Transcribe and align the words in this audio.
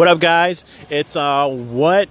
What 0.00 0.08
up, 0.08 0.18
guys? 0.18 0.64
It's 0.88 1.14
uh, 1.14 1.46
what 1.46 2.08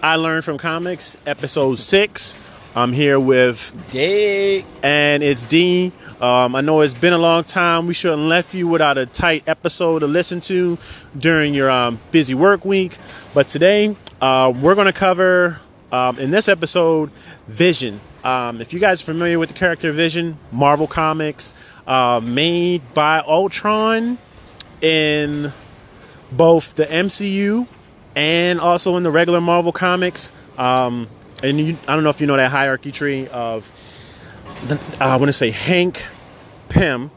I 0.00 0.14
learned 0.14 0.44
from 0.44 0.56
comics, 0.56 1.16
episode 1.26 1.80
six. 1.80 2.36
I'm 2.76 2.92
here 2.92 3.18
with 3.18 3.72
Dick. 3.90 4.64
and 4.84 5.20
it's 5.20 5.44
D. 5.44 5.90
Um, 6.20 6.54
I 6.54 6.60
know 6.60 6.82
it's 6.82 6.94
been 6.94 7.12
a 7.12 7.18
long 7.18 7.42
time. 7.42 7.88
We 7.88 7.94
shouldn't 7.94 8.22
left 8.28 8.54
you 8.54 8.68
without 8.68 8.98
a 8.98 9.06
tight 9.06 9.42
episode 9.48 9.98
to 9.98 10.06
listen 10.06 10.40
to 10.42 10.78
during 11.18 11.54
your 11.54 11.68
um, 11.68 11.98
busy 12.12 12.34
work 12.34 12.64
week. 12.64 12.96
But 13.34 13.48
today, 13.48 13.96
uh, 14.20 14.52
we're 14.54 14.76
going 14.76 14.86
to 14.86 14.92
cover 14.92 15.58
um, 15.90 16.20
in 16.20 16.30
this 16.30 16.46
episode 16.46 17.10
Vision. 17.48 18.00
Um, 18.22 18.60
if 18.60 18.72
you 18.72 18.78
guys 18.78 19.02
are 19.02 19.06
familiar 19.06 19.40
with 19.40 19.48
the 19.48 19.56
character 19.56 19.90
Vision, 19.90 20.38
Marvel 20.52 20.86
Comics, 20.86 21.52
uh, 21.88 22.20
made 22.22 22.94
by 22.94 23.24
Ultron 23.26 24.18
in 24.80 25.52
both 26.32 26.74
the 26.74 26.86
MCU 26.86 27.66
and 28.14 28.60
also 28.60 28.96
in 28.96 29.02
the 29.02 29.10
regular 29.10 29.40
Marvel 29.40 29.72
comics. 29.72 30.32
Um, 30.58 31.08
and 31.42 31.60
you, 31.60 31.76
I 31.86 31.94
don't 31.94 32.04
know 32.04 32.10
if 32.10 32.20
you 32.20 32.26
know 32.26 32.36
that 32.36 32.50
hierarchy 32.50 32.92
tree 32.92 33.28
of, 33.28 33.70
the, 34.68 34.80
I 35.00 35.16
want 35.16 35.28
to 35.28 35.32
say 35.34 35.50
Hank 35.50 36.04
Pym 36.68 37.10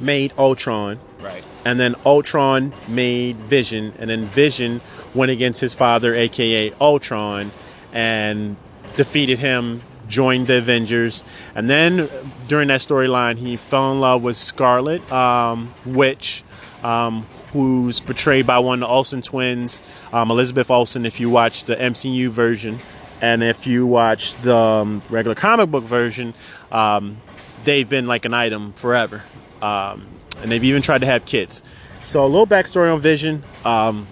made 0.00 0.32
Ultron, 0.36 0.98
Right. 1.20 1.42
and 1.64 1.78
then 1.80 1.94
Ultron 2.04 2.74
made 2.88 3.36
Vision, 3.36 3.94
and 3.98 4.10
then 4.10 4.26
Vision 4.26 4.80
went 5.14 5.30
against 5.30 5.60
his 5.60 5.72
father, 5.74 6.14
aka 6.14 6.72
Ultron, 6.80 7.52
and 7.92 8.56
defeated 8.96 9.38
him, 9.38 9.80
joined 10.08 10.48
the 10.48 10.58
Avengers, 10.58 11.24
and 11.54 11.70
then 11.70 12.10
during 12.48 12.68
that 12.68 12.80
storyline, 12.80 13.38
he 13.38 13.56
fell 13.56 13.92
in 13.92 14.00
love 14.00 14.22
with 14.22 14.36
Scarlet 14.36 15.10
um, 15.10 15.72
Witch, 15.86 16.44
um, 16.82 17.26
who's 17.52 18.00
portrayed 18.00 18.46
by 18.46 18.58
one 18.58 18.82
of 18.82 18.88
the 18.88 18.92
Olsen 18.92 19.22
twins, 19.22 19.82
um, 20.12 20.30
Elizabeth 20.30 20.70
Olsen. 20.70 21.06
If 21.06 21.20
you 21.20 21.30
watch 21.30 21.64
the 21.64 21.76
MCU 21.76 22.28
version, 22.28 22.78
and 23.20 23.42
if 23.42 23.66
you 23.66 23.86
watch 23.86 24.34
the 24.42 24.56
um, 24.56 25.02
regular 25.08 25.34
comic 25.34 25.70
book 25.70 25.84
version, 25.84 26.34
um, 26.70 27.20
they've 27.64 27.88
been 27.88 28.06
like 28.06 28.24
an 28.24 28.34
item 28.34 28.72
forever. 28.74 29.22
Um, 29.62 30.06
and 30.42 30.50
they've 30.50 30.64
even 30.64 30.82
tried 30.82 31.00
to 31.00 31.06
have 31.06 31.24
kids. 31.24 31.62
So 32.04 32.24
a 32.24 32.28
little 32.28 32.46
backstory 32.46 32.92
on 32.92 33.00
Vision. 33.00 33.42
Um, 33.64 34.06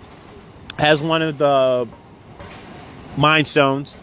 has 0.78 1.00
one 1.00 1.22
of 1.22 1.38
the 1.38 1.86
Mind 3.16 3.46
Stones. 3.46 4.00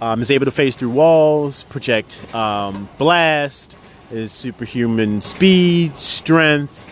Um, 0.00 0.20
is 0.20 0.30
able 0.30 0.44
to 0.44 0.50
phase 0.50 0.74
through 0.76 0.90
walls, 0.90 1.62
project 1.64 2.34
um, 2.34 2.88
blast, 2.98 3.78
is 4.10 4.32
superhuman 4.32 5.20
speed, 5.20 5.96
strength. 5.96 6.84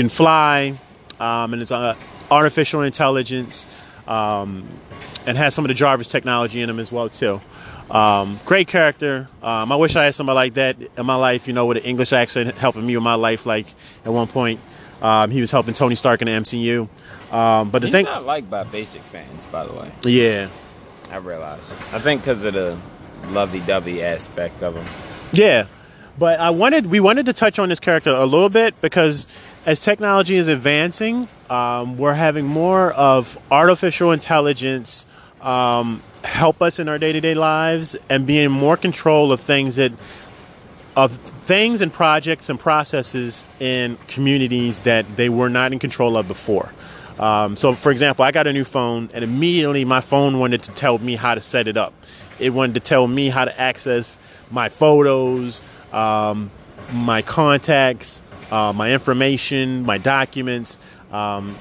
Can 0.00 0.08
fly, 0.08 0.78
um, 1.18 1.52
and 1.52 1.60
is 1.60 1.70
uh, 1.70 1.94
artificial 2.30 2.82
intelligence, 2.82 3.66
um, 4.08 4.66
and 5.26 5.36
has 5.36 5.54
some 5.54 5.64
of 5.64 5.68
the 5.68 5.74
Jarvis 5.74 6.08
technology 6.08 6.60
in 6.62 6.70
him 6.70 6.78
as 6.78 6.90
well 6.90 7.08
too. 7.08 7.40
Um, 7.90 8.40
great 8.44 8.68
character. 8.68 9.28
Um, 9.42 9.72
I 9.72 9.76
wish 9.76 9.96
I 9.96 10.04
had 10.04 10.14
somebody 10.14 10.36
like 10.36 10.54
that 10.54 10.76
in 10.96 11.06
my 11.06 11.16
life. 11.16 11.46
You 11.46 11.52
know, 11.52 11.66
with 11.66 11.76
an 11.78 11.82
English 11.84 12.12
accent 12.12 12.56
helping 12.56 12.86
me 12.86 12.96
with 12.96 13.04
my 13.04 13.14
life. 13.14 13.46
Like 13.46 13.66
at 14.04 14.12
one 14.12 14.26
point, 14.28 14.60
um, 15.02 15.30
he 15.30 15.40
was 15.40 15.50
helping 15.50 15.74
Tony 15.74 15.96
Stark 15.96 16.22
in 16.22 16.26
the 16.26 16.32
MCU. 16.32 16.88
Um, 17.32 17.70
but 17.70 17.80
the 17.82 17.88
He's 17.88 17.92
thing, 17.92 18.04
not 18.06 18.24
liked 18.24 18.48
by 18.48 18.64
basic 18.64 19.02
fans, 19.02 19.46
by 19.46 19.66
the 19.66 19.72
way. 19.72 19.92
yeah, 20.04 20.48
I 21.10 21.16
realize. 21.16 21.70
I 21.92 21.98
think 21.98 22.22
because 22.22 22.44
of 22.44 22.54
the 22.54 22.78
lovey-dovey 23.26 24.02
aspect 24.02 24.62
of 24.62 24.76
him. 24.76 24.86
Yeah, 25.32 25.66
but 26.20 26.38
I 26.38 26.50
wanted 26.50 26.86
we 26.86 27.00
wanted 27.00 27.24
to 27.26 27.32
touch 27.32 27.58
on 27.58 27.70
this 27.70 27.80
character 27.80 28.10
a 28.10 28.26
little 28.26 28.50
bit 28.50 28.78
because 28.82 29.26
as 29.64 29.80
technology 29.80 30.36
is 30.36 30.48
advancing, 30.48 31.28
um, 31.48 31.96
we're 31.96 32.14
having 32.14 32.44
more 32.44 32.92
of 32.92 33.38
artificial 33.50 34.12
intelligence 34.12 35.06
um, 35.40 36.02
help 36.22 36.60
us 36.60 36.78
in 36.78 36.90
our 36.90 36.98
day 36.98 37.12
to 37.12 37.22
day 37.22 37.34
lives 37.34 37.96
and 38.10 38.26
be 38.26 38.38
in 38.38 38.52
more 38.52 38.76
control 38.76 39.32
of 39.32 39.40
things 39.40 39.76
that 39.76 39.92
of 40.94 41.12
things 41.12 41.80
and 41.80 41.90
projects 41.90 42.50
and 42.50 42.60
processes 42.60 43.46
in 43.58 43.96
communities 44.06 44.80
that 44.80 45.16
they 45.16 45.30
were 45.30 45.48
not 45.48 45.72
in 45.72 45.78
control 45.78 46.18
of 46.18 46.28
before. 46.28 46.70
Um, 47.18 47.56
so, 47.56 47.72
for 47.72 47.90
example, 47.90 48.26
I 48.26 48.30
got 48.30 48.46
a 48.46 48.52
new 48.52 48.64
phone, 48.64 49.08
and 49.14 49.24
immediately 49.24 49.86
my 49.86 50.02
phone 50.02 50.38
wanted 50.38 50.62
to 50.64 50.72
tell 50.72 50.98
me 50.98 51.16
how 51.16 51.34
to 51.34 51.40
set 51.40 51.66
it 51.68 51.78
up. 51.78 51.94
It 52.38 52.50
wanted 52.50 52.74
to 52.74 52.80
tell 52.80 53.06
me 53.06 53.28
how 53.28 53.44
to 53.44 53.60
access 53.60 54.18
my 54.50 54.68
photos, 54.68 55.62
um, 55.92 56.50
my 56.92 57.22
contacts, 57.22 58.22
uh, 58.50 58.72
my 58.72 58.92
information, 58.92 59.84
my 59.84 59.98
documents. 59.98 60.78
Um, 61.12 61.56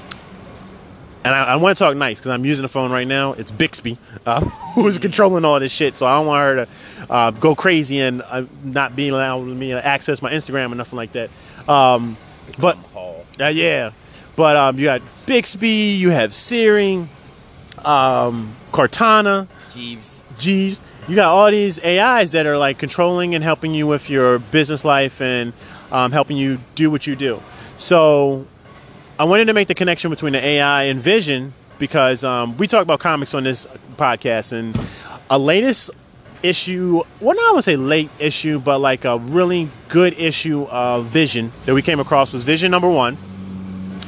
and 1.24 1.34
I, 1.36 1.44
I 1.46 1.56
want 1.58 1.78
to 1.78 1.84
talk 1.84 1.96
nice 1.98 2.20
because 2.20 2.32
I'm 2.32 2.46
using 2.46 2.64
the 2.64 2.70
phone 2.70 2.92
right 2.92 3.08
now. 3.08 3.34
It's 3.34 3.52
Bixby 3.52 3.98
uh, 4.26 4.42
who's 4.74 4.98
controlling 4.98 5.46
all 5.46 5.60
this 5.60 5.72
shit. 5.72 5.94
So 5.96 6.06
I 6.06 6.18
don't 6.18 6.28
want 6.28 6.42
her 6.42 6.66
to 6.66 7.12
uh, 7.12 7.32
go 7.32 7.56
crazy 7.56 8.00
and 8.00 8.22
uh, 8.22 8.46
not 8.64 8.96
being 8.96 9.12
allowed 9.12 9.46
me 9.46 9.70
to 9.70 9.86
access 9.86 10.22
my 10.22 10.32
Instagram 10.32 10.72
or 10.72 10.76
nothing 10.76 10.98
like 10.98 11.12
that. 11.14 11.30
Um, 11.68 12.18
but 12.58 12.78
uh, 13.40 13.48
yeah, 13.48 13.92
but 14.36 14.56
um, 14.56 14.80
you 14.80 14.86
got 14.86 15.02
Bixby, 15.26 15.96
you 15.96 16.10
have 16.12 16.34
Siri, 16.34 17.08
um, 17.80 18.56
Cortana, 18.72 19.48
Jeeves. 19.70 20.22
Jeeves. 20.38 20.82
You 21.10 21.16
got 21.16 21.30
all 21.30 21.50
these 21.50 21.84
AIs 21.84 22.32
that 22.32 22.46
are 22.46 22.60
like 22.60 22.78
controlling 22.78 23.34
and 23.34 23.44
helping 23.44 23.74
you 23.74 23.88
with 23.88 24.12
your 24.12 24.38
business 24.38 24.86
life 24.86 25.22
and 25.22 25.54
um, 25.92 26.12
helping 26.12 26.38
you 26.38 26.60
do 26.76 26.92
what 26.92 27.08
you 27.08 27.16
do. 27.16 27.42
So 27.78 28.46
I 29.18 29.24
wanted 29.24 29.46
to 29.46 29.54
make 29.54 29.68
the 29.68 29.74
connection 29.74 30.12
between 30.12 30.34
the 30.34 30.46
AI 30.46 30.84
and 30.84 31.02
vision 31.02 31.54
because 31.80 32.24
um, 32.24 32.58
we 32.58 32.68
talk 32.68 32.84
about 32.84 33.00
comics 33.00 33.34
on 33.34 33.44
this 33.44 33.66
podcast 33.98 34.52
and 34.52 34.80
a 35.32 35.40
latest 35.40 35.90
issue 36.44 37.02
well 37.20 37.36
not 37.36 37.50
I 37.50 37.52
would 37.54 37.64
say 37.64 37.76
late 37.76 38.10
issue 38.20 38.60
but 38.60 38.80
like 38.80 39.04
a 39.04 39.18
really 39.18 39.70
good 39.90 40.18
issue 40.18 40.64
of 40.66 41.08
vision 41.08 41.52
that 41.66 41.74
we 41.74 41.82
came 41.82 42.00
across 42.00 42.32
was 42.32 42.44
vision 42.44 42.72
number 42.72 42.90
one 42.90 43.18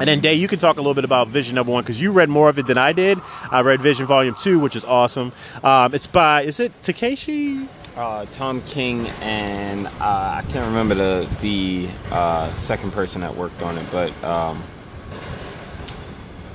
and 0.01 0.07
then 0.09 0.19
Day, 0.19 0.33
you 0.33 0.47
can 0.47 0.59
talk 0.59 0.77
a 0.77 0.81
little 0.81 0.93
bit 0.93 1.05
about 1.05 1.27
Vision 1.29 1.55
number 1.55 1.71
one 1.71 1.83
because 1.83 2.01
you 2.01 2.11
read 2.11 2.27
more 2.29 2.49
of 2.49 2.57
it 2.59 2.67
than 2.67 2.77
I 2.77 2.91
did. 2.91 3.19
I 3.49 3.61
read 3.61 3.81
Vision 3.81 4.05
Volume 4.05 4.35
Two, 4.35 4.59
which 4.59 4.75
is 4.75 4.83
awesome. 4.83 5.31
Um, 5.63 5.93
it's 5.93 6.07
by 6.07 6.41
is 6.43 6.59
it 6.59 6.71
Takeshi? 6.83 7.67
Uh, 7.95 8.25
Tom 8.31 8.61
King 8.61 9.07
and 9.21 9.87
uh, 9.87 9.91
I 9.99 10.43
can't 10.49 10.65
remember 10.65 10.95
the 10.95 11.27
the 11.41 11.89
uh, 12.09 12.53
second 12.53 12.91
person 12.93 13.21
that 13.21 13.35
worked 13.35 13.61
on 13.61 13.77
it, 13.77 13.85
but 13.91 14.11
um, 14.23 14.63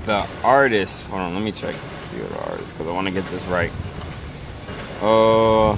the 0.04 0.26
artist. 0.42 1.04
Hold 1.06 1.20
on, 1.22 1.34
let 1.34 1.42
me 1.42 1.52
check. 1.52 1.74
See 1.98 2.16
what 2.16 2.30
the 2.30 2.50
artist 2.50 2.72
because 2.72 2.86
I 2.88 2.92
want 2.92 3.06
to 3.06 3.12
get 3.12 3.26
this 3.30 3.44
right. 3.46 3.70
Uh, 5.02 5.72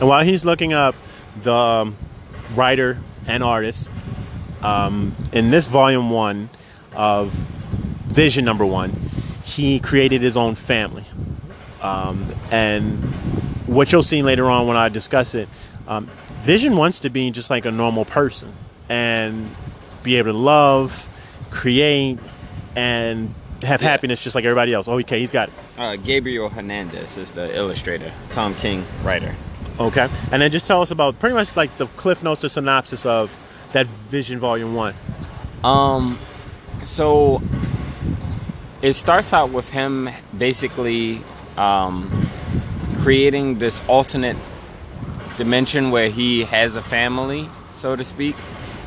And 0.00 0.08
while 0.08 0.24
he's 0.24 0.44
looking 0.44 0.72
up 0.72 0.94
the 1.42 1.54
um, 1.54 1.96
writer 2.54 2.98
and 3.26 3.42
artist, 3.42 3.88
um, 4.64 5.14
in 5.32 5.50
this 5.50 5.66
volume 5.66 6.10
one 6.10 6.48
of 6.94 7.32
Vision 8.06 8.44
number 8.44 8.64
one, 8.64 8.90
he 9.44 9.78
created 9.80 10.22
his 10.22 10.36
own 10.36 10.54
family. 10.54 11.04
Um, 11.82 12.32
and 12.50 12.98
what 13.66 13.92
you'll 13.92 14.02
see 14.02 14.22
later 14.22 14.48
on 14.50 14.66
when 14.66 14.76
I 14.76 14.88
discuss 14.88 15.34
it, 15.34 15.48
um, 15.88 16.08
Vision 16.44 16.76
wants 16.76 17.00
to 17.00 17.10
be 17.10 17.30
just 17.30 17.50
like 17.50 17.64
a 17.64 17.70
normal 17.70 18.04
person 18.04 18.52
and 18.88 19.54
be 20.02 20.16
able 20.16 20.32
to 20.32 20.38
love, 20.38 21.08
create, 21.50 22.18
and 22.76 23.34
have 23.62 23.80
Yeah. 23.82 23.88
happiness 23.88 24.20
just 24.22 24.34
like 24.34 24.44
everybody 24.44 24.72
else. 24.74 24.86
Oh, 24.88 24.98
okay, 25.00 25.18
he's 25.18 25.32
got 25.32 25.48
it. 25.48 25.54
uh, 25.78 25.96
Gabriel 25.96 26.48
Hernandez 26.50 27.16
is 27.16 27.32
the 27.32 27.54
illustrator. 27.56 28.12
Tom 28.32 28.54
King 28.54 28.84
writer. 29.02 29.34
Okay. 29.80 30.08
And 30.30 30.40
then 30.40 30.50
just 30.52 30.66
tell 30.66 30.80
us 30.82 30.90
about 30.92 31.18
pretty 31.18 31.34
much 31.34 31.56
like 31.56 31.76
the 31.78 31.86
cliff 31.96 32.22
notes 32.22 32.44
or 32.44 32.48
synopsis 32.48 33.04
of 33.04 33.34
that 33.74 33.86
Vision 33.86 34.38
Volume 34.38 34.74
1. 34.74 34.94
Um, 35.64 36.18
so 36.84 37.42
it 38.80 38.92
starts 38.94 39.32
out 39.32 39.50
with 39.50 39.68
him 39.70 40.08
basically 40.36 41.22
um, 41.56 42.28
creating 43.00 43.58
this 43.58 43.82
alternate 43.88 44.36
dimension 45.36 45.90
where 45.90 46.08
he 46.08 46.44
has 46.44 46.76
a 46.76 46.82
family, 46.82 47.48
so 47.72 47.96
to 47.96 48.04
speak, 48.04 48.36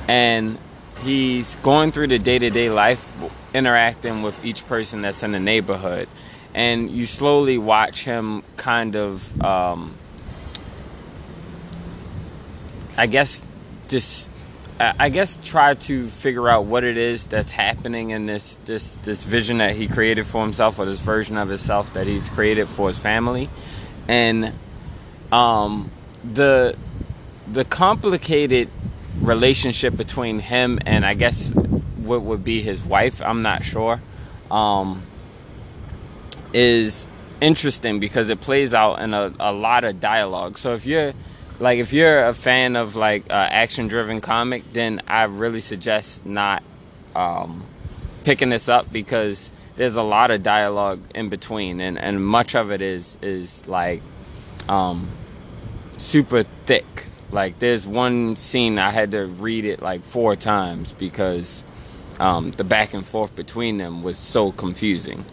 and 0.08 0.58
he's 1.02 1.56
going 1.56 1.92
through 1.92 2.08
the 2.08 2.20
day 2.20 2.40
to 2.40 2.50
day 2.50 2.70
life, 2.70 3.06
interacting 3.54 4.22
with 4.22 4.44
each 4.46 4.66
person 4.68 5.02
that's 5.02 5.22
in 5.22 5.32
the 5.32 5.40
neighborhood. 5.40 6.08
And 6.54 6.90
you 6.90 7.06
slowly 7.06 7.58
watch 7.58 8.06
him 8.06 8.42
kind 8.56 8.96
of, 8.96 9.42
um, 9.42 9.96
I 12.96 13.06
guess, 13.08 13.44
just 13.90 14.30
I 14.80 15.10
guess 15.10 15.40
try 15.44 15.74
to 15.74 16.08
figure 16.08 16.48
out 16.48 16.66
what 16.66 16.84
it 16.84 16.98
is 16.98 17.26
that's 17.26 17.52
happening 17.52 18.12
in 18.12 18.28
this 18.28 18.60
this 18.66 18.96
this 18.98 19.24
vision 19.24 19.58
that 19.58 19.76
he 19.76 19.88
created 19.88 20.28
for 20.28 20.44
himself 20.44 20.78
or 20.78 20.86
this 20.86 21.00
version 21.00 21.38
of 21.38 21.50
himself 21.50 21.94
that 21.94 22.06
he's 22.06 22.30
created 22.30 22.68
for 22.68 22.88
his 22.88 23.00
family 23.00 23.50
and 24.08 24.54
um 25.32 25.90
the 26.24 26.76
the 27.52 27.66
complicated 27.66 28.70
relationship 29.20 29.98
between 29.98 30.40
him 30.40 30.80
and 30.86 31.06
I 31.06 31.14
guess 31.14 31.52
what 31.98 32.22
would 32.22 32.44
be 32.44 32.62
his 32.62 32.84
wife. 32.84 33.22
I'm 33.22 33.42
not 33.42 33.64
sure. 33.64 34.02
Um, 34.50 35.04
is 36.54 37.06
interesting 37.42 38.00
because 38.00 38.30
it 38.30 38.40
plays 38.40 38.74
out 38.74 39.00
in 39.02 39.14
a, 39.14 39.34
a 39.40 39.52
lot 39.52 39.84
of 39.84 40.00
dialogue. 40.00 40.58
So 40.58 40.74
if 40.74 40.86
you're 40.86 41.14
like 41.60 41.80
if 41.80 41.94
you're 41.94 42.26
a 42.26 42.34
fan 42.34 42.76
of 42.76 42.96
like 42.96 43.26
uh, 43.30 43.34
action 43.34 43.88
driven 43.88 44.22
comic, 44.22 44.64
then 44.74 45.02
I 45.08 45.24
really 45.24 45.62
suggest 45.62 46.26
not 46.26 46.64
um, 47.16 47.64
picking 48.24 48.50
this 48.50 48.70
up 48.70 48.92
because 48.92 49.50
there's 49.76 49.96
a 49.96 50.04
lot 50.04 50.32
of 50.32 50.44
dialogue 50.44 51.00
in 51.16 51.30
between, 51.30 51.80
and, 51.80 51.98
and 51.98 52.26
much 52.26 52.56
of 52.56 52.72
it 52.72 52.82
is 52.82 53.18
is 53.22 53.68
like 53.68 54.02
um, 54.70 55.10
super 55.98 56.44
thick. 56.44 57.06
Like 57.32 57.60
there's 57.60 57.88
one 57.88 58.36
scene 58.36 58.80
I 58.80 58.92
had 58.92 59.12
to 59.12 59.26
read 59.26 59.66
it 59.66 59.82
like 59.82 60.04
four 60.04 60.36
times 60.36 60.94
because 60.94 61.64
um, 62.20 62.52
the 62.52 62.64
back 62.64 62.94
and 62.94 63.06
forth 63.06 63.36
between 63.36 63.78
them 63.78 64.04
was 64.04 64.18
so 64.18 64.52
confusing. 64.52 65.26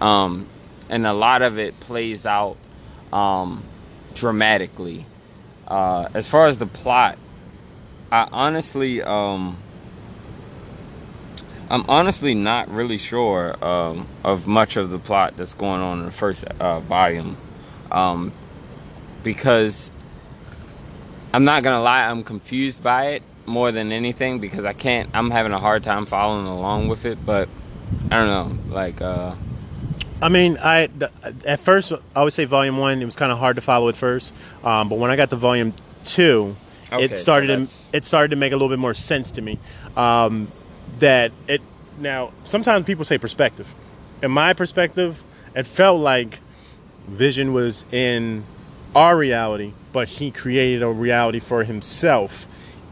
Um, 0.00 0.46
and 0.88 1.06
a 1.06 1.12
lot 1.12 1.42
of 1.42 1.58
it 1.58 1.78
plays 1.80 2.26
out 2.26 2.56
um, 3.12 3.64
dramatically. 4.14 5.06
Uh, 5.70 6.08
as 6.14 6.28
far 6.28 6.46
as 6.46 6.58
the 6.58 6.66
plot, 6.66 7.16
I 8.10 8.28
honestly, 8.32 9.02
um, 9.02 9.56
I'm 11.70 11.88
honestly 11.88 12.34
not 12.34 12.68
really 12.68 12.98
sure 12.98 13.56
um, 13.64 14.08
of 14.24 14.48
much 14.48 14.76
of 14.76 14.90
the 14.90 14.98
plot 14.98 15.36
that's 15.36 15.54
going 15.54 15.80
on 15.80 16.00
in 16.00 16.06
the 16.06 16.12
first 16.12 16.44
uh, 16.58 16.80
volume, 16.80 17.36
um, 17.92 18.32
because 19.22 19.90
I'm 21.32 21.44
not 21.44 21.62
gonna 21.62 21.80
lie, 21.80 22.08
I'm 22.08 22.24
confused 22.24 22.82
by 22.82 23.10
it 23.10 23.22
more 23.46 23.70
than 23.70 23.92
anything 23.92 24.40
because 24.40 24.64
I 24.64 24.72
can't. 24.72 25.08
I'm 25.14 25.30
having 25.30 25.52
a 25.52 25.60
hard 25.60 25.84
time 25.84 26.04
following 26.04 26.46
along 26.48 26.88
with 26.88 27.04
it, 27.04 27.24
but 27.24 27.48
I 28.10 28.16
don't 28.16 28.26
know, 28.26 28.74
like. 28.74 29.00
Uh, 29.00 29.36
I 30.22 30.28
mean, 30.28 30.58
I 30.58 30.86
the, 30.86 31.10
at 31.46 31.60
first 31.60 31.92
I 32.14 32.22
would 32.22 32.32
say 32.32 32.44
volume 32.44 32.78
one. 32.78 33.00
It 33.00 33.04
was 33.04 33.16
kind 33.16 33.32
of 33.32 33.38
hard 33.38 33.56
to 33.56 33.62
follow 33.62 33.88
at 33.88 33.96
first, 33.96 34.32
um, 34.64 34.88
but 34.88 34.98
when 34.98 35.10
I 35.10 35.16
got 35.16 35.30
to 35.30 35.36
volume 35.36 35.74
two, 36.04 36.56
Okay, 36.92 37.04
it 37.04 37.18
started 37.18 37.68
so 37.68 37.74
to, 37.92 37.96
it 37.96 38.06
started 38.06 38.30
to 38.30 38.36
make 38.36 38.52
a 38.52 38.56
little 38.56 38.68
bit 38.68 38.78
more 38.78 38.94
sense 38.94 39.30
to 39.32 39.42
me. 39.42 39.58
Um, 39.96 40.50
that 40.98 41.32
it 41.46 41.62
now 41.98 42.32
sometimes 42.44 42.84
people 42.84 43.04
say 43.04 43.18
perspective. 43.18 43.66
In 44.22 44.30
my 44.30 44.52
perspective, 44.52 45.22
it 45.54 45.66
felt 45.66 46.00
like 46.00 46.40
Vision 47.08 47.52
was 47.52 47.84
in 47.90 48.44
our 48.94 49.16
reality, 49.16 49.72
but 49.92 50.08
he 50.08 50.30
created 50.30 50.82
a 50.82 50.88
reality 50.88 51.38
for 51.38 51.64
himself 51.64 52.46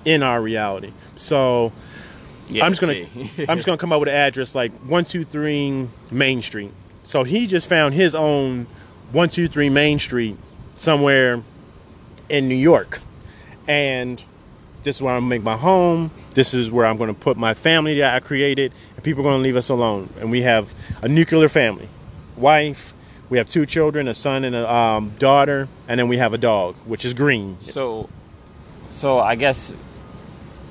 in 0.05 0.23
our 0.23 0.41
reality. 0.41 0.93
So 1.17 1.73
yeah, 2.49 2.65
I'm 2.65 2.73
just 2.73 2.81
gonna. 2.81 3.07
I'm 3.49 3.59
just 3.59 3.67
gonna 3.67 3.79
come 3.79 3.93
up 3.93 4.01
with 4.01 4.09
an 4.09 4.15
address 4.15 4.55
like 4.55 4.73
one 4.81 5.05
two 5.05 5.25
three 5.25 5.89
Main 6.11 6.41
Street. 6.43 6.73
So 7.09 7.25
he 7.25 7.47
just 7.47 7.67
found 7.67 7.95
his 7.95 8.15
own 8.15 8.67
one 9.13 9.31
two 9.31 9.49
three 9.49 9.71
Main 9.71 9.99
Street 9.99 10.37
somewhere 10.77 11.43
in 12.29 12.51
New 12.51 12.55
York, 12.55 13.01
and 13.67 14.23
this 14.83 14.97
is 14.97 15.03
where 15.03 15.15
I'm 15.15 15.23
gonna 15.23 15.31
make 15.31 15.43
my 15.43 15.57
home. 15.57 16.11
This 16.35 16.53
is 16.53 16.71
where 16.71 16.85
I'm 16.85 16.99
gonna 16.99 17.15
put 17.15 17.39
my 17.39 17.55
family 17.55 17.99
that 18.01 18.15
I 18.15 18.21
created, 18.21 18.75
and 18.95 19.03
people 19.03 19.27
are 19.27 19.31
gonna 19.31 19.43
leave 19.43 19.57
us 19.57 19.71
alone. 19.71 20.11
And 20.21 20.31
we 20.31 20.43
have 20.43 20.75
a 21.03 21.09
nuclear 21.09 21.49
family, 21.49 21.89
wife. 22.37 22.93
We 23.31 23.39
have 23.39 23.49
two 23.49 23.65
children, 23.65 24.07
a 24.07 24.15
son 24.15 24.45
and 24.45 24.55
a 24.55 24.71
um, 24.71 25.15
daughter, 25.19 25.67
and 25.89 25.99
then 25.99 26.09
we 26.09 26.19
have 26.19 26.35
a 26.35 26.39
dog, 26.39 26.75
which 26.85 27.07
is 27.07 27.15
green. 27.15 27.57
So, 27.61 28.11
so 28.91 29.19
I 29.19 29.35
guess 29.35 29.73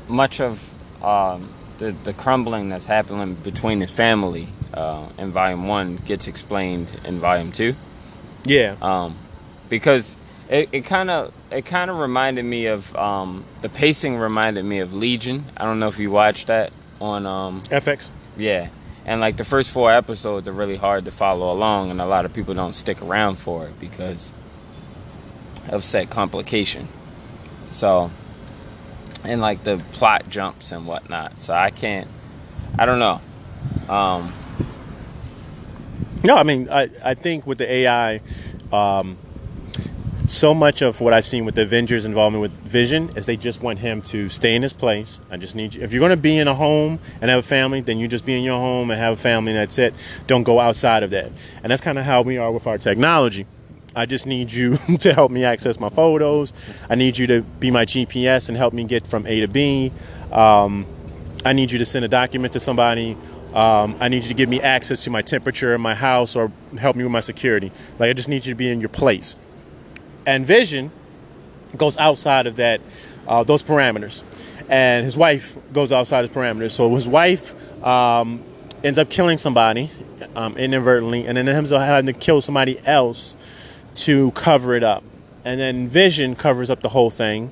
much 0.08 0.40
of 0.40 0.72
um, 1.04 1.52
the 1.80 1.94
the 1.94 2.14
crumbling 2.14 2.70
that's 2.70 2.86
happening 2.86 3.34
between 3.34 3.82
his 3.82 3.90
family 3.90 4.50
uh, 4.78 5.08
in 5.18 5.32
volume 5.32 5.68
one 5.68 5.98
gets 5.98 6.28
explained 6.28 7.00
in 7.04 7.20
volume 7.20 7.52
two, 7.52 7.76
Yeah, 8.46 8.76
um, 8.82 9.16
because 9.70 10.16
it 10.50 10.70
it 10.72 10.86
kind 10.86 11.10
of 11.10 11.34
it 11.52 11.66
kind 11.66 11.90
of 11.92 11.98
reminded 11.98 12.46
me 12.46 12.68
of 12.68 12.96
um, 12.96 13.46
the 13.62 13.70
pacing 13.70 14.18
reminded 14.18 14.64
me 14.66 14.80
of 14.80 14.94
Legion. 14.94 15.46
I 15.58 15.66
don't 15.66 15.80
know 15.80 15.88
if 15.88 16.00
you 16.00 16.12
watched 16.12 16.48
that 16.48 16.72
on 17.02 17.26
um, 17.26 17.62
FX. 17.70 18.10
yeah. 18.38 18.70
And 19.06 19.22
like 19.22 19.38
the 19.38 19.46
first 19.46 19.72
four 19.72 19.90
episodes 19.92 20.50
are 20.50 20.52
really 20.52 20.76
hard 20.76 21.06
to 21.06 21.12
follow 21.12 21.50
along, 21.52 21.92
and 21.92 22.02
a 22.02 22.06
lot 22.06 22.26
of 22.26 22.34
people 22.34 22.54
don't 22.54 22.74
stick 22.74 23.02
around 23.02 23.36
for 23.38 23.66
it 23.68 23.80
because 23.80 24.34
of 25.70 25.84
said 25.86 26.10
complication. 26.10 26.90
So, 27.72 28.12
and 29.24 29.40
like 29.40 29.64
the 29.64 29.78
plot 29.94 30.28
jumps 30.28 30.74
and 30.74 30.86
whatnot. 30.86 31.40
So 31.40 31.54
I 31.54 31.70
can't, 31.70 32.10
I 32.78 32.86
don't 32.86 33.00
know. 33.00 33.22
Um, 33.88 34.34
No, 36.24 36.36
I 36.36 36.44
mean, 36.44 36.70
I, 36.70 36.90
I 37.04 37.14
think 37.14 37.46
with 37.46 37.58
the 37.60 37.72
AI, 37.72 38.22
um, 38.72 39.18
so 40.28 40.54
much 40.54 40.82
of 40.82 41.00
what 41.00 41.14
I've 41.14 41.26
seen 41.26 41.46
with 41.46 41.56
the 41.56 41.62
Avengers' 41.62 42.04
involvement 42.06 42.42
with 42.42 42.52
Vision 42.70 43.10
is 43.16 43.26
they 43.26 43.38
just 43.38 43.62
want 43.62 43.80
him 43.80 44.02
to 44.04 44.28
stay 44.28 44.56
in 44.56 44.62
his 44.62 44.74
place. 44.74 45.22
I 45.32 45.38
just 45.38 45.56
need 45.56 45.74
you. 45.74 45.82
If 45.84 45.94
you're 45.94 46.02
going 46.02 46.10
to 46.10 46.18
be 46.18 46.38
in 46.38 46.48
a 46.48 46.56
home 46.56 47.00
and 47.22 47.30
have 47.30 47.40
a 47.40 47.48
family, 47.48 47.82
then 47.82 47.98
you 47.98 48.08
just 48.08 48.26
be 48.26 48.38
in 48.38 48.44
your 48.44 48.60
home 48.60 48.92
and 48.92 49.00
have 49.00 49.14
a 49.14 49.22
family, 49.22 49.54
and 49.54 49.60
that's 49.60 49.78
it. 49.78 49.94
Don't 50.26 50.44
go 50.44 50.60
outside 50.60 51.04
of 51.04 51.12
that. 51.12 51.32
And 51.64 51.72
that's 51.72 51.82
kind 51.82 51.98
of 51.98 52.04
how 52.04 52.24
we 52.24 52.38
are 52.38 52.52
with 52.52 52.68
our 52.68 52.78
technology. 52.78 53.46
I 53.96 54.06
just 54.06 54.28
need 54.28 54.52
you 54.52 54.78
to 55.00 55.14
help 55.14 55.32
me 55.32 55.46
access 55.46 55.80
my 55.80 55.90
photos. 55.90 56.52
I 56.90 56.96
need 56.96 57.18
you 57.18 57.28
to 57.28 57.42
be 57.42 57.72
my 57.72 57.86
GPS 57.86 58.50
and 58.50 58.58
help 58.58 58.74
me 58.74 58.84
get 58.84 59.08
from 59.08 59.26
A 59.28 59.40
to 59.42 59.48
B. 59.48 59.94
Um, 60.32 60.86
I 61.46 61.54
need 61.54 61.72
you 61.72 61.78
to 61.78 61.86
send 61.86 62.04
a 62.04 62.10
document 62.10 62.54
to 62.54 62.60
somebody. 62.60 63.16
Um, 63.58 63.98
I 64.00 64.08
need 64.08 64.22
you 64.22 64.28
to 64.28 64.36
give 64.36 64.50
me 64.50 64.62
access 64.62 65.04
to 65.06 65.10
my 65.10 65.24
temperature 65.24 65.74
in 65.74 65.82
my 65.82 65.96
house 65.96 66.36
or 66.36 66.52
help 66.78 66.96
me 66.96 67.04
with 67.04 67.12
my 67.12 67.22
security. 67.22 67.72
Like, 67.98 68.12
I 68.12 68.14
just 68.14 68.30
need 68.30 68.46
you 68.46 68.54
to 68.54 68.56
be 68.56 68.70
in 68.70 68.80
your 68.80 68.90
place. 68.90 69.36
And 70.28 70.46
Vision 70.46 70.92
goes 71.76 71.98
outside 71.98 72.46
of 72.46 72.58
that, 72.58 72.82
uh, 73.28 73.44
those 73.44 73.64
parameters. 73.64 74.22
And 74.70 75.06
his 75.06 75.18
wife 75.18 75.58
goes 75.74 75.92
outside 75.92 76.26
his 76.26 76.30
parameters. 76.30 76.70
So 76.70 76.94
his 76.94 77.08
wife 77.08 77.56
um, 77.84 78.44
ends 78.84 79.00
up 79.00 79.10
killing 79.10 79.40
somebody 79.40 79.90
um, 80.36 80.56
inadvertently, 80.56 81.26
and 81.26 81.36
then 81.36 81.50
ends 81.50 81.72
up 81.72 81.82
having 81.82 82.06
to 82.06 82.14
kill 82.14 82.42
somebody 82.42 82.80
else 82.86 83.36
to 83.96 84.30
cover 84.32 84.76
it 84.76 84.84
up. 84.84 85.04
And 85.44 85.60
then 85.60 85.88
Vision 85.88 86.36
covers 86.36 86.70
up 86.70 86.84
the 86.84 86.90
whole 86.90 87.10
thing. 87.10 87.52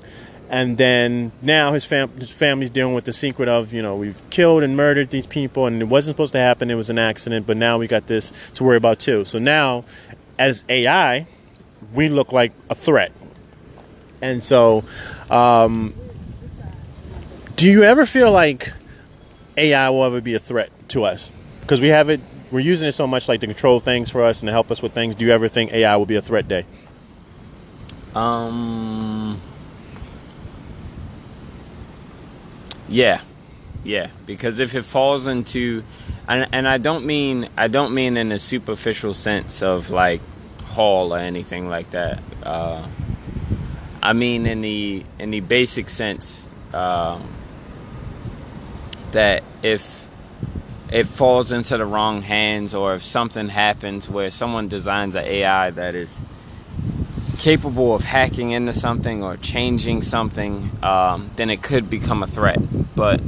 And 0.50 0.78
then 0.78 1.32
now 1.42 1.74
his, 1.74 1.86
fam- 1.86 2.12
his 2.20 2.32
family's 2.32 2.70
dealing 2.70 2.94
with 2.94 3.06
the 3.06 3.14
secret 3.14 3.50
of, 3.50 3.74
you 3.74 3.82
know, 3.82 3.96
we've 3.96 4.22
killed 4.30 4.64
and 4.64 4.78
murdered 4.78 5.10
these 5.10 5.26
people, 5.26 5.66
and 5.66 5.82
it 5.82 5.86
wasn't 5.86 6.16
supposed 6.16 6.34
to 6.34 6.40
happen. 6.40 6.70
It 6.70 6.76
was 6.76 6.90
an 6.90 7.00
accident, 7.00 7.48
but 7.48 7.58
now 7.58 7.78
we 7.78 7.88
got 7.88 8.08
this 8.08 8.32
to 8.56 8.64
worry 8.64 8.78
about 8.78 9.00
too. 9.00 9.26
So 9.26 9.40
now, 9.40 9.86
as 10.38 10.64
AI, 10.70 11.28
we 11.94 12.10
look 12.10 12.32
like 12.32 12.54
a 12.70 12.76
threat. 12.76 13.12
And 14.22 14.44
so, 14.44 14.84
um, 15.30 15.94
do 17.56 17.70
you 17.70 17.84
ever 17.84 18.06
feel 18.06 18.32
like 18.32 18.74
AI 19.58 19.90
will 19.90 20.04
ever 20.04 20.22
be 20.22 20.36
a 20.36 20.40
threat 20.40 20.70
to 20.90 21.06
us? 21.06 21.32
Because 21.62 21.82
we 21.82 21.88
have 21.88 22.10
it, 22.10 22.22
we're 22.52 22.60
using 22.60 22.88
it 22.88 22.92
so 22.92 23.08
much 23.08 23.28
like 23.28 23.40
to 23.42 23.48
control 23.48 23.80
things 23.80 24.12
for 24.12 24.24
us 24.24 24.42
and 24.42 24.48
to 24.48 24.52
help 24.52 24.70
us 24.70 24.82
with 24.82 24.94
things. 24.94 25.16
Do 25.16 25.26
you 25.26 25.32
ever 25.32 25.48
think 25.48 25.74
AI 25.74 25.96
will 25.96 26.06
be 26.06 26.16
a 26.16 26.22
threat 26.22 26.48
day? 26.48 26.66
um, 28.16 29.05
yeah, 32.88 33.22
yeah. 33.84 34.10
Because 34.26 34.60
if 34.60 34.76
it 34.76 34.84
falls 34.84 35.28
into, 35.28 35.84
and, 36.28 36.48
and 36.52 36.68
I 36.68 36.78
don't 36.78 37.06
mean 37.06 37.50
I 37.58 37.68
don't 37.68 37.94
mean 37.94 38.18
in 38.18 38.32
a 38.32 38.40
superficial 38.40 39.14
sense 39.14 39.62
of 39.62 39.90
like 39.90 40.22
HAL 40.74 41.14
or 41.14 41.20
anything 41.20 41.70
like 41.70 41.92
that. 41.92 42.22
Uh, 42.44 42.88
I 44.02 44.14
mean 44.14 44.46
in 44.46 44.62
the 44.62 45.04
in 45.20 45.32
the 45.32 45.40
basic 45.40 45.90
sense 45.90 46.48
um, 46.74 47.28
that 49.12 49.44
if 49.64 50.06
it 50.92 51.08
falls 51.08 51.52
into 51.52 51.78
the 51.78 51.86
wrong 51.86 52.22
hands 52.22 52.76
or 52.76 52.96
if 52.96 53.04
something 53.04 53.50
happens 53.50 54.10
where 54.10 54.30
someone 54.30 54.68
designs 54.68 55.16
an 55.16 55.26
AI 55.26 55.72
that 55.72 55.96
is 55.96 56.22
capable 57.38 57.96
of 57.96 58.04
hacking 58.04 58.52
into 58.52 58.74
something 58.74 59.24
or 59.24 59.38
changing 59.38 60.02
something, 60.02 60.72
um, 60.84 61.32
then 61.36 61.50
it 61.50 61.62
could 61.62 61.90
become 61.90 62.24
a 62.24 62.28
threat. 62.28 62.60
But 62.96 63.22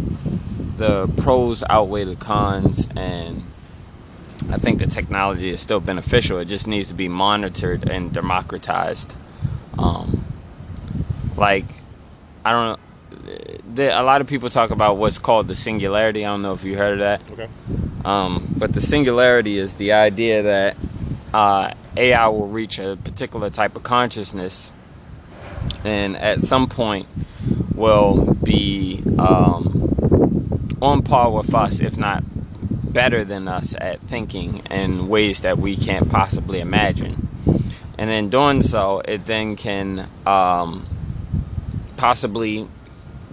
the 0.78 1.08
pros 1.18 1.64
outweigh 1.70 2.06
the 2.06 2.16
cons, 2.16 2.88
and 2.96 3.44
I 4.50 4.58
think 4.58 4.80
the 4.80 4.88
technology 4.88 5.50
is 5.50 5.60
still 5.60 5.80
beneficial. 5.80 6.38
It 6.38 6.46
just 6.46 6.68
needs 6.68 6.88
to 6.90 6.94
be 6.94 7.08
monitored 7.08 7.90
and 7.90 8.14
democratized. 8.14 9.16
Um, 9.78 10.24
like, 11.36 11.66
I 12.46 12.52
don't 12.52 12.66
know. 12.68 13.58
The, 13.74 14.00
a 14.00 14.04
lot 14.04 14.22
of 14.22 14.28
people 14.28 14.50
talk 14.50 14.70
about 14.70 14.98
what's 14.98 15.18
called 15.18 15.48
the 15.48 15.56
singularity. 15.56 16.26
I 16.26 16.30
don't 16.30 16.42
know 16.42 16.54
if 16.54 16.64
you 16.64 16.78
heard 16.78 16.94
of 16.94 17.00
that. 17.00 17.22
Okay. 17.32 17.50
Um, 18.06 18.54
but 18.58 18.74
the 18.74 18.82
singularity 18.82 19.58
is 19.58 19.74
the 19.74 19.92
idea 19.92 20.44
that 20.44 20.78
uh, 21.34 21.74
AI 21.98 22.28
will 22.30 22.48
reach 22.48 22.80
a 22.80 22.98
particular 23.04 23.50
type 23.50 23.76
of 23.76 23.84
consciousness, 23.84 24.72
and 25.84 26.16
at 26.16 26.42
some 26.42 26.70
point 26.70 27.08
will 27.78 28.34
be 28.44 29.04
um, 29.18 30.68
on 30.82 31.04
par 31.04 31.32
with 31.32 31.54
us, 31.54 31.80
if 31.80 31.98
not 31.98 32.24
better 32.94 33.24
than 33.24 33.48
us 33.48 33.76
at 33.80 34.02
thinking 34.02 34.58
in 34.72 35.08
ways 35.08 35.42
that 35.42 35.58
we 35.58 35.78
can't 35.78 36.10
possibly 36.10 36.60
imagine. 36.60 37.28
And 37.98 38.10
in 38.10 38.30
doing 38.30 38.62
so, 38.62 39.02
it 39.02 39.26
then 39.26 39.56
can 39.56 40.10
um, 40.26 40.88
possibly 41.96 42.68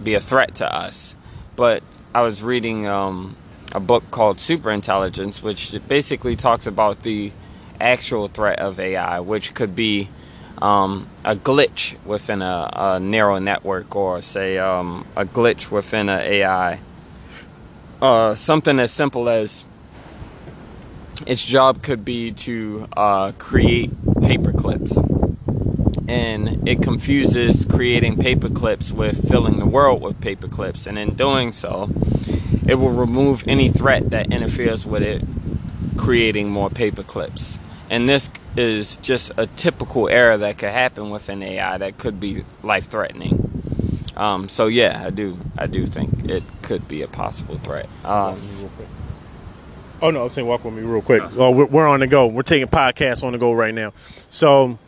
be 0.01 0.13
a 0.13 0.19
threat 0.19 0.55
to 0.55 0.73
us. 0.73 1.15
But 1.55 1.83
I 2.13 2.21
was 2.21 2.43
reading 2.43 2.87
um, 2.87 3.37
a 3.73 3.79
book 3.79 4.09
called 4.11 4.37
Superintelligence, 4.37 5.41
which 5.41 5.75
basically 5.87 6.35
talks 6.35 6.67
about 6.67 7.03
the 7.03 7.31
actual 7.79 8.27
threat 8.27 8.59
of 8.59 8.79
AI, 8.79 9.19
which 9.19 9.53
could 9.53 9.75
be 9.75 10.09
um, 10.61 11.09
a 11.23 11.35
glitch 11.35 11.97
within 12.05 12.41
a, 12.41 12.69
a, 12.73 12.99
neural 12.99 13.39
network, 13.39 13.95
or 13.95 14.21
say 14.21 14.57
um, 14.57 15.05
a 15.15 15.25
glitch 15.25 15.71
within 15.71 16.09
an 16.09 16.21
AI. 16.21 16.79
Uh, 18.01 18.35
something 18.35 18.79
as 18.79 18.91
simple 18.91 19.29
as 19.29 19.65
its 21.25 21.43
job 21.43 21.81
could 21.81 22.05
be 22.05 22.31
to 22.31 22.87
uh, 22.95 23.31
create 23.37 23.91
paper 24.21 24.51
clips. 24.51 24.97
And 26.07 26.67
it 26.67 26.83
confuses 26.83 27.65
creating 27.65 28.17
paper 28.17 28.49
clips 28.49 28.91
with 28.91 29.27
filling 29.27 29.59
the 29.59 29.65
world 29.65 30.01
with 30.01 30.21
paper 30.21 30.47
clips. 30.47 30.85
And 30.85 30.99
in 30.99 31.15
doing 31.15 31.51
so, 31.51 31.89
it 32.67 32.75
will 32.75 32.91
remove 32.91 33.43
any 33.47 33.69
threat 33.69 34.11
that 34.11 34.31
interferes 34.31 34.85
with 34.85 35.01
it 35.01 35.23
creating 35.97 36.49
more 36.49 36.69
paper 36.69 37.03
clips. 37.03 37.57
And 37.89 38.09
this 38.09 38.31
is 38.57 38.97
just 38.97 39.31
a 39.37 39.47
typical 39.47 40.09
error 40.09 40.37
that 40.37 40.57
could 40.57 40.71
happen 40.71 41.09
with 41.09 41.29
an 41.29 41.43
AI 41.43 41.77
that 41.77 41.97
could 41.97 42.19
be 42.19 42.43
life 42.63 42.87
threatening. 42.89 43.45
Um, 44.17 44.47
so 44.49 44.67
yeah, 44.67 45.03
I 45.05 45.09
do 45.09 45.39
I 45.57 45.67
do 45.67 45.85
think 45.85 46.25
it 46.25 46.43
could 46.61 46.87
be 46.87 47.01
a 47.01 47.07
possible 47.07 47.57
threat. 47.57 47.89
Um, 48.03 48.39
oh 50.01 50.09
no, 50.11 50.23
I'm 50.23 50.29
saying 50.29 50.47
walk 50.47 50.63
with 50.63 50.73
me 50.73 50.83
real 50.83 51.01
quick. 51.01 51.23
Oh, 51.37 51.51
we're, 51.51 51.65
we're 51.65 51.87
on 51.87 51.99
the 51.99 52.07
go. 52.07 52.25
We're 52.27 52.43
taking 52.43 52.67
podcasts 52.67 53.23
on 53.23 53.33
the 53.33 53.37
go 53.37 53.51
right 53.51 53.73
now. 53.73 53.93
So 54.29 54.79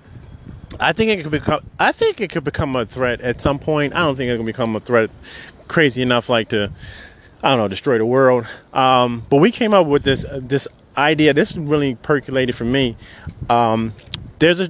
I 0.79 0.93
think 0.93 1.11
it 1.11 1.23
could 1.23 1.31
become. 1.31 1.61
I 1.79 1.91
think 1.91 2.21
it 2.21 2.31
could 2.31 2.43
become 2.45 2.75
a 2.75 2.85
threat 2.85 3.21
at 3.21 3.41
some 3.41 3.59
point. 3.59 3.93
I 3.95 3.99
don't 3.99 4.15
think 4.15 4.31
it 4.31 4.37
can 4.37 4.45
become 4.45 4.75
a 4.75 4.79
threat 4.79 5.09
crazy 5.67 6.01
enough 6.01 6.29
like 6.29 6.49
to 6.49 6.71
I 7.43 7.49
don't 7.49 7.57
know 7.59 7.67
destroy 7.67 7.97
the 7.97 8.05
world. 8.05 8.45
Um, 8.73 9.25
but 9.29 9.37
we 9.37 9.51
came 9.51 9.73
up 9.73 9.87
with 9.87 10.03
this 10.03 10.25
this 10.31 10.67
idea. 10.97 11.33
This 11.33 11.55
really 11.55 11.95
percolated 11.95 12.55
for 12.55 12.65
me. 12.65 12.95
Um, 13.49 13.93
there's 14.39 14.59
a 14.59 14.69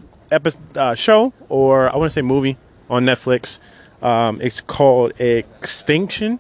uh, 0.75 0.93
show, 0.93 1.34
or 1.50 1.89
I 1.89 1.98
want 1.98 2.12
to 2.12 2.13
say 2.13 2.22
movie 2.22 2.57
on 2.89 3.05
Netflix. 3.05 3.60
Um, 4.01 4.39
it's 4.41 4.62
called 4.62 5.19
Extinction. 5.19 6.39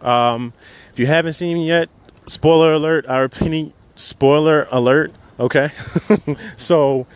Um, 0.00 0.52
if 0.92 0.98
you 0.98 1.06
haven't 1.06 1.34
seen 1.34 1.56
it 1.56 1.64
yet, 1.64 1.88
spoiler 2.26 2.72
alert. 2.72 3.06
Our 3.06 3.24
opinion, 3.24 3.72
spoiler 3.96 4.68
alert. 4.70 5.12
Okay. 5.38 5.70
so, 6.56 7.06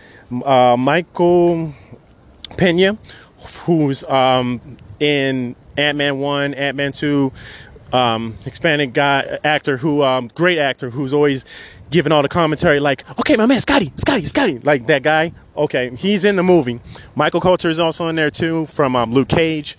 uh, 0.44 0.76
Michael 0.78 1.74
Pena, 2.56 2.96
who's 3.64 4.04
um, 4.04 4.76
in 5.00 5.56
Ant 5.76 5.98
Man 5.98 6.18
1, 6.18 6.54
Ant 6.54 6.76
Man 6.76 6.92
2, 6.92 7.32
um, 7.92 8.38
Hispanic 8.42 8.92
guy, 8.92 9.38
actor 9.44 9.76
who, 9.76 10.02
um, 10.02 10.28
great 10.34 10.58
actor 10.58 10.90
who's 10.90 11.12
always 11.12 11.44
giving 11.90 12.10
all 12.10 12.22
the 12.22 12.28
commentary 12.28 12.80
like, 12.80 13.08
okay, 13.20 13.36
my 13.36 13.46
man, 13.46 13.60
Scotty, 13.60 13.92
Scotty, 13.96 14.24
Scotty, 14.24 14.58
like 14.60 14.86
that 14.86 15.02
guy. 15.02 15.32
Okay, 15.56 15.94
he's 15.96 16.24
in 16.24 16.36
the 16.36 16.42
movie. 16.42 16.80
Michael 17.14 17.40
Colter 17.40 17.68
is 17.68 17.78
also 17.78 18.08
in 18.08 18.16
there 18.16 18.30
too 18.30 18.66
from 18.66 18.96
um, 18.96 19.12
Luke 19.12 19.28
Cage. 19.28 19.76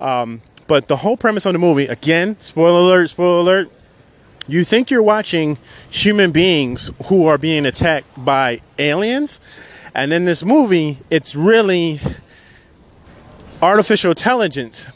Um, 0.00 0.42
but 0.66 0.88
the 0.88 0.96
whole 0.96 1.16
premise 1.16 1.46
of 1.46 1.52
the 1.52 1.58
movie, 1.58 1.86
again, 1.86 2.36
spoiler 2.40 2.80
alert, 2.80 3.08
spoiler 3.10 3.40
alert, 3.40 3.70
you 4.48 4.64
think 4.64 4.90
you're 4.90 5.02
watching 5.02 5.58
human 5.88 6.32
beings 6.32 6.90
who 7.04 7.26
are 7.26 7.38
being 7.38 7.64
attacked 7.64 8.06
by 8.24 8.60
aliens. 8.78 9.40
And 9.94 10.12
in 10.12 10.24
this 10.24 10.42
movie, 10.42 10.98
it's 11.10 11.36
really 11.36 12.00
artificial 13.60 14.10
intelligence 14.10 14.88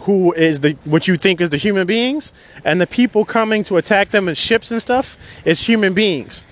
who 0.00 0.32
is 0.32 0.60
the 0.60 0.72
what 0.84 1.08
you 1.08 1.16
think 1.16 1.40
is 1.40 1.50
the 1.50 1.56
human 1.56 1.86
beings, 1.86 2.32
and 2.64 2.80
the 2.80 2.86
people 2.86 3.24
coming 3.24 3.64
to 3.64 3.76
attack 3.76 4.10
them 4.10 4.28
in 4.28 4.34
ships 4.34 4.70
and 4.70 4.80
stuff 4.80 5.16
is 5.44 5.62
human 5.62 5.94
beings. 5.94 6.44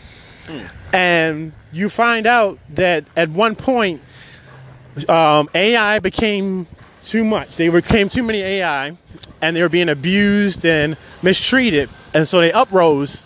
Hmm. 0.47 0.67
And 0.93 1.53
you 1.73 1.89
find 1.89 2.27
out 2.27 2.59
that 2.71 3.05
at 3.17 3.31
one 3.31 3.57
point, 3.57 4.01
um, 5.09 5.49
AI 5.55 5.99
became 5.99 6.67
too 7.03 7.25
much. 7.25 7.57
They 7.57 7.69
became 7.69 8.09
too 8.09 8.23
many 8.23 8.41
AI, 8.41 8.97
and 9.41 9.57
they 9.57 9.63
were 9.63 9.69
being 9.69 9.89
abused 9.89 10.65
and 10.65 10.97
mistreated, 11.23 11.91
and 12.13 12.27
so 12.27 12.41
they 12.41 12.53
uprose 12.53 13.23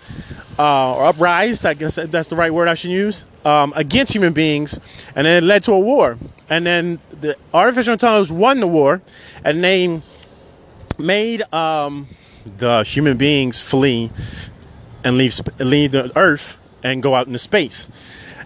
uh, 0.59 0.95
or 0.95 1.07
uprised. 1.07 1.65
I 1.67 1.75
guess 1.75 1.97
that's 1.97 2.29
the 2.29 2.37
right 2.37 2.53
word 2.53 2.69
I 2.69 2.75
should 2.75 2.91
use 2.91 3.25
um, 3.45 3.73
against 3.77 4.13
human 4.13 4.33
beings, 4.33 4.79
and 5.15 5.27
then 5.27 5.43
it 5.43 5.47
led 5.47 5.63
to 5.65 5.73
a 5.73 5.81
war. 5.81 6.19
And 6.51 6.67
then 6.67 6.99
the 7.21 7.37
artificial 7.53 7.95
intelligence 7.95 8.31
won 8.31 8.61
the 8.61 8.67
war, 8.67 9.03
and 9.45 9.63
they 9.63 10.01
made 10.99 11.43
um, 11.53 12.09
the 12.45 12.83
human 12.83 13.17
beings 13.17 13.61
flee 13.61 14.11
and 15.05 15.17
leave 15.17 15.41
leave 15.59 15.93
the 15.93 16.13
Earth 16.17 16.59
and 16.83 17.03
go 17.03 17.15
out 17.15 17.27
into 17.27 17.39
space. 17.39 17.89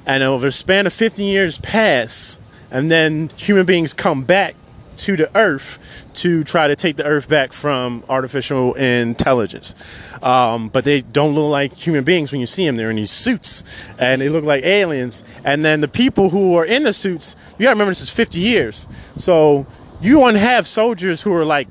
And 0.04 0.22
over 0.22 0.48
a 0.48 0.52
span 0.52 0.86
of 0.86 0.92
15 0.92 1.26
years 1.26 1.58
pass, 1.58 2.38
and 2.70 2.90
then 2.90 3.30
human 3.36 3.66
beings 3.66 3.94
come 3.94 4.24
back 4.24 4.54
to 4.98 5.16
the 5.16 5.36
Earth 5.36 5.78
to 6.14 6.44
try 6.44 6.68
to 6.68 6.76
take 6.76 6.96
the 6.96 7.04
Earth 7.04 7.28
back 7.28 7.52
from 7.52 8.04
artificial 8.08 8.74
intelligence. 8.74 9.74
Um, 10.22 10.68
but 10.68 10.84
they 10.84 11.00
don't 11.00 11.34
look 11.34 11.50
like 11.50 11.74
human 11.74 12.04
beings 12.04 12.30
when 12.30 12.40
you 12.40 12.46
see 12.46 12.66
them. 12.66 12.76
They're 12.76 12.90
in 12.90 12.96
these 12.96 13.10
suits 13.10 13.64
and 13.98 14.20
they 14.20 14.28
look 14.28 14.44
like 14.44 14.64
aliens. 14.64 15.24
And 15.44 15.64
then 15.64 15.80
the 15.80 15.88
people 15.88 16.30
who 16.30 16.54
are 16.56 16.64
in 16.64 16.84
the 16.84 16.92
suits, 16.92 17.36
you 17.58 17.64
gotta 17.64 17.74
remember 17.74 17.90
this 17.90 18.00
is 18.00 18.10
50 18.10 18.38
years. 18.38 18.86
So 19.16 19.66
you 20.00 20.18
want 20.18 20.34
to 20.34 20.40
have 20.40 20.66
soldiers 20.66 21.22
who 21.22 21.32
are 21.32 21.44
like 21.44 21.68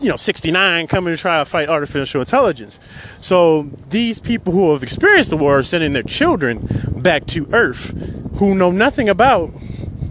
you 0.00 0.08
know 0.08 0.16
69 0.16 0.86
coming 0.86 1.14
to 1.14 1.20
try 1.20 1.38
to 1.38 1.44
fight 1.44 1.70
artificial 1.70 2.20
intelligence 2.20 2.78
so 3.18 3.70
these 3.88 4.18
people 4.18 4.52
who 4.52 4.72
have 4.72 4.82
experienced 4.82 5.30
the 5.30 5.38
war 5.38 5.58
are 5.58 5.62
sending 5.62 5.94
their 5.94 6.02
children 6.02 6.68
back 6.96 7.26
to 7.26 7.48
earth 7.52 7.94
who 8.34 8.54
know 8.54 8.70
nothing 8.70 9.08
about 9.08 9.50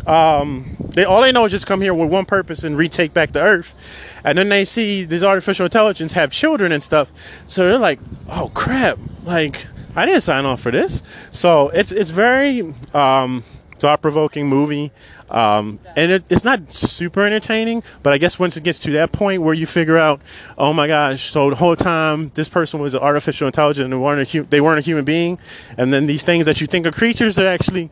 um, 0.09 0.75
they 0.79 1.03
all 1.03 1.21
they 1.21 1.31
know 1.31 1.45
is 1.45 1.51
just 1.51 1.67
come 1.67 1.81
here 1.81 1.93
with 1.93 2.09
one 2.09 2.25
purpose 2.25 2.63
and 2.63 2.75
retake 2.75 3.13
back 3.13 3.31
the 3.31 3.41
earth. 3.41 3.75
And 4.23 4.37
then 4.37 4.49
they 4.49 4.65
see 4.65 5.03
this 5.03 5.21
artificial 5.21 5.65
intelligence 5.65 6.13
have 6.13 6.31
children 6.31 6.71
and 6.71 6.81
stuff. 6.81 7.11
So 7.45 7.67
they're 7.67 7.77
like 7.77 7.99
oh 8.27 8.51
crap. 8.55 8.97
Like 9.23 9.67
i 9.95 10.05
didn't 10.05 10.21
sign 10.21 10.45
off 10.45 10.61
for 10.61 10.71
this. 10.71 11.03
So 11.29 11.69
it's 11.69 11.91
it's 11.91 12.09
very 12.09 12.73
um, 12.93 13.43
thought-provoking 13.77 14.47
movie. 14.47 14.91
Um, 15.29 15.79
and 15.95 16.11
it, 16.11 16.23
it's 16.31 16.43
not 16.43 16.73
super 16.73 17.23
entertaining 17.23 17.83
but 18.01 18.13
i 18.13 18.17
guess 18.17 18.39
once 18.39 18.57
it 18.57 18.63
gets 18.63 18.79
to 18.79 18.91
that 18.93 19.11
point 19.11 19.43
where 19.43 19.53
you 19.53 19.67
figure 19.67 19.95
out 19.95 20.21
oh 20.57 20.73
my 20.73 20.87
gosh 20.87 21.29
so 21.29 21.51
the 21.51 21.55
whole 21.57 21.75
time 21.75 22.31
this 22.33 22.49
person 22.49 22.79
was 22.79 22.95
an 22.95 23.01
artificial 23.01 23.45
intelligence 23.45 23.85
and 23.85 24.01
weren't 24.01 24.33
a, 24.33 24.41
they 24.41 24.59
weren't 24.59 24.79
a 24.79 24.81
human 24.81 25.05
being. 25.05 25.37
And 25.77 25.93
then 25.93 26.07
these 26.07 26.23
things 26.23 26.47
that 26.47 26.61
you 26.61 26.65
think 26.65 26.87
are 26.87 26.91
creatures 26.91 27.37
are 27.37 27.45
actually 27.45 27.91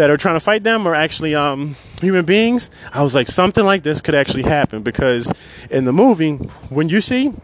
that 0.00 0.10
are 0.10 0.16
trying 0.16 0.36
to 0.36 0.40
fight 0.40 0.62
them 0.62 0.86
are 0.86 0.94
actually 0.94 1.34
um, 1.34 1.76
human 2.00 2.24
beings 2.24 2.70
i 2.92 3.02
was 3.02 3.14
like 3.14 3.28
something 3.28 3.64
like 3.64 3.82
this 3.82 4.00
could 4.00 4.14
actually 4.14 4.42
happen 4.42 4.82
because 4.82 5.30
in 5.70 5.84
the 5.84 5.92
movie 5.92 6.36
when 6.70 6.88
you 6.88 7.00
see 7.00 7.34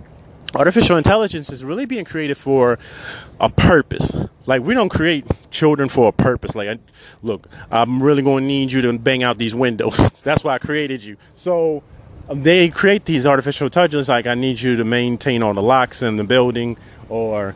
artificial 0.54 0.96
intelligence 0.96 1.50
is 1.50 1.62
really 1.62 1.84
being 1.84 2.04
created 2.04 2.36
for 2.36 2.78
a 3.40 3.50
purpose. 3.50 4.16
Like 4.46 4.62
we 4.62 4.75
don't 4.75 4.88
create 4.88 5.26
children 5.50 5.88
for 5.88 6.08
a 6.08 6.12
purpose. 6.12 6.54
Like, 6.54 6.68
I, 6.68 6.78
look, 7.22 7.48
I'm 7.70 8.02
really 8.02 8.22
going 8.22 8.44
to 8.44 8.48
need 8.48 8.72
you 8.72 8.80
to 8.82 8.98
bang 8.98 9.22
out 9.22 9.38
these 9.38 9.54
windows. 9.54 9.96
That's 10.22 10.42
why 10.44 10.54
I 10.54 10.58
created 10.58 11.04
you. 11.04 11.16
So 11.34 11.82
um, 12.28 12.42
they 12.42 12.68
create 12.68 13.04
these 13.04 13.26
artificial 13.26 13.66
intelligence. 13.66 14.08
Like 14.08 14.26
I 14.26 14.34
need 14.34 14.60
you 14.60 14.76
to 14.76 14.84
maintain 14.84 15.42
all 15.42 15.54
the 15.54 15.62
locks 15.62 16.02
in 16.02 16.16
the 16.16 16.25
building 16.25 16.76
or 17.08 17.54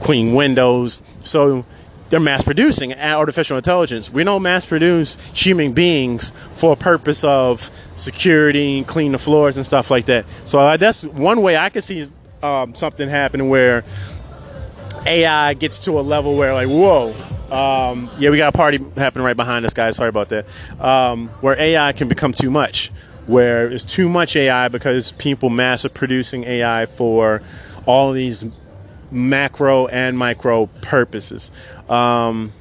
clean 0.00 0.34
windows. 0.34 1.02
So 1.22 1.64
they're 2.10 2.20
mass 2.20 2.42
producing 2.42 2.92
artificial 2.92 3.56
intelligence. 3.56 4.10
We 4.12 4.24
don't 4.24 4.42
mass 4.42 4.66
produce 4.66 5.16
human 5.32 5.72
beings 5.72 6.32
for 6.54 6.72
a 6.72 6.76
purpose 6.76 7.24
of 7.24 7.70
security, 7.94 8.84
clean 8.84 9.12
the 9.12 9.18
floors 9.18 9.56
and 9.56 9.64
stuff 9.64 9.90
like 9.90 10.06
that. 10.06 10.26
So 10.44 10.76
that's 10.76 11.04
one 11.04 11.40
way 11.40 11.56
I 11.56 11.70
could 11.70 11.84
see 11.84 12.08
um, 12.42 12.74
something 12.74 13.08
happening 13.08 13.48
where 13.48 13.84
AI 15.06 15.54
gets 15.54 15.78
to 15.80 15.98
a 15.98 16.02
level 16.02 16.36
where 16.36 16.52
like, 16.52 16.68
whoa, 16.68 17.14
um, 17.50 18.10
yeah, 18.18 18.30
we 18.30 18.36
got 18.36 18.54
a 18.54 18.56
party 18.56 18.78
happening 18.96 19.24
right 19.24 19.36
behind 19.36 19.64
us, 19.64 19.72
guys. 19.72 19.96
Sorry 19.96 20.08
about 20.08 20.28
that. 20.30 20.46
Um, 20.80 21.28
where 21.40 21.58
AI 21.58 21.92
can 21.92 22.08
become 22.08 22.32
too 22.32 22.50
much, 22.50 22.90
where 23.26 23.68
it's 23.68 23.84
too 23.84 24.08
much 24.08 24.36
AI 24.36 24.68
because 24.68 25.12
people 25.12 25.48
mass 25.48 25.84
are 25.84 25.90
producing 25.90 26.44
AI 26.44 26.86
for 26.86 27.42
all 27.86 28.12
these 28.12 28.44
macro 29.10 29.86
and 29.86 30.16
micro 30.16 30.66
purposes. 30.66 31.50
Um, 31.88 32.52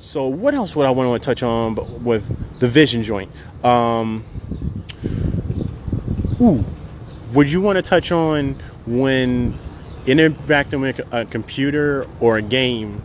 so 0.00 0.26
what 0.26 0.54
else 0.54 0.76
would 0.76 0.86
I 0.86 0.90
want 0.90 1.22
to 1.22 1.26
touch 1.26 1.42
on 1.42 2.04
with 2.04 2.58
the 2.60 2.68
vision 2.68 3.02
joint? 3.02 3.30
Um, 3.64 4.24
ooh, 6.40 6.64
would 7.32 7.50
you 7.50 7.60
want 7.60 7.76
to 7.76 7.82
touch 7.82 8.12
on 8.12 8.54
when 8.86 9.58
interacting 10.06 10.82
with 10.82 11.00
a 11.12 11.24
computer 11.24 12.06
or 12.20 12.36
a 12.36 12.42
game 12.42 13.02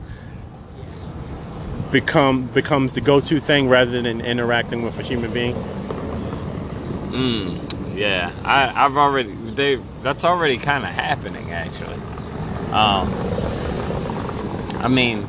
become 1.92 2.48
becomes 2.48 2.94
the 2.94 3.02
go-to 3.02 3.40
thing 3.40 3.70
rather 3.70 4.02
than 4.02 4.22
interacting 4.22 4.84
with 4.84 5.00
a 5.00 5.02
human 5.02 5.32
being? 5.32 5.56
Yeah, 7.96 8.32
I, 8.44 8.86
I've 8.86 8.98
already 8.98 9.32
they 9.32 9.80
that's 10.02 10.24
already 10.24 10.58
kind 10.58 10.84
of 10.84 10.92
happening 10.92 11.52
actually. 11.52 11.98
Um, 12.72 13.12
I 14.80 14.88
mean, 14.88 15.26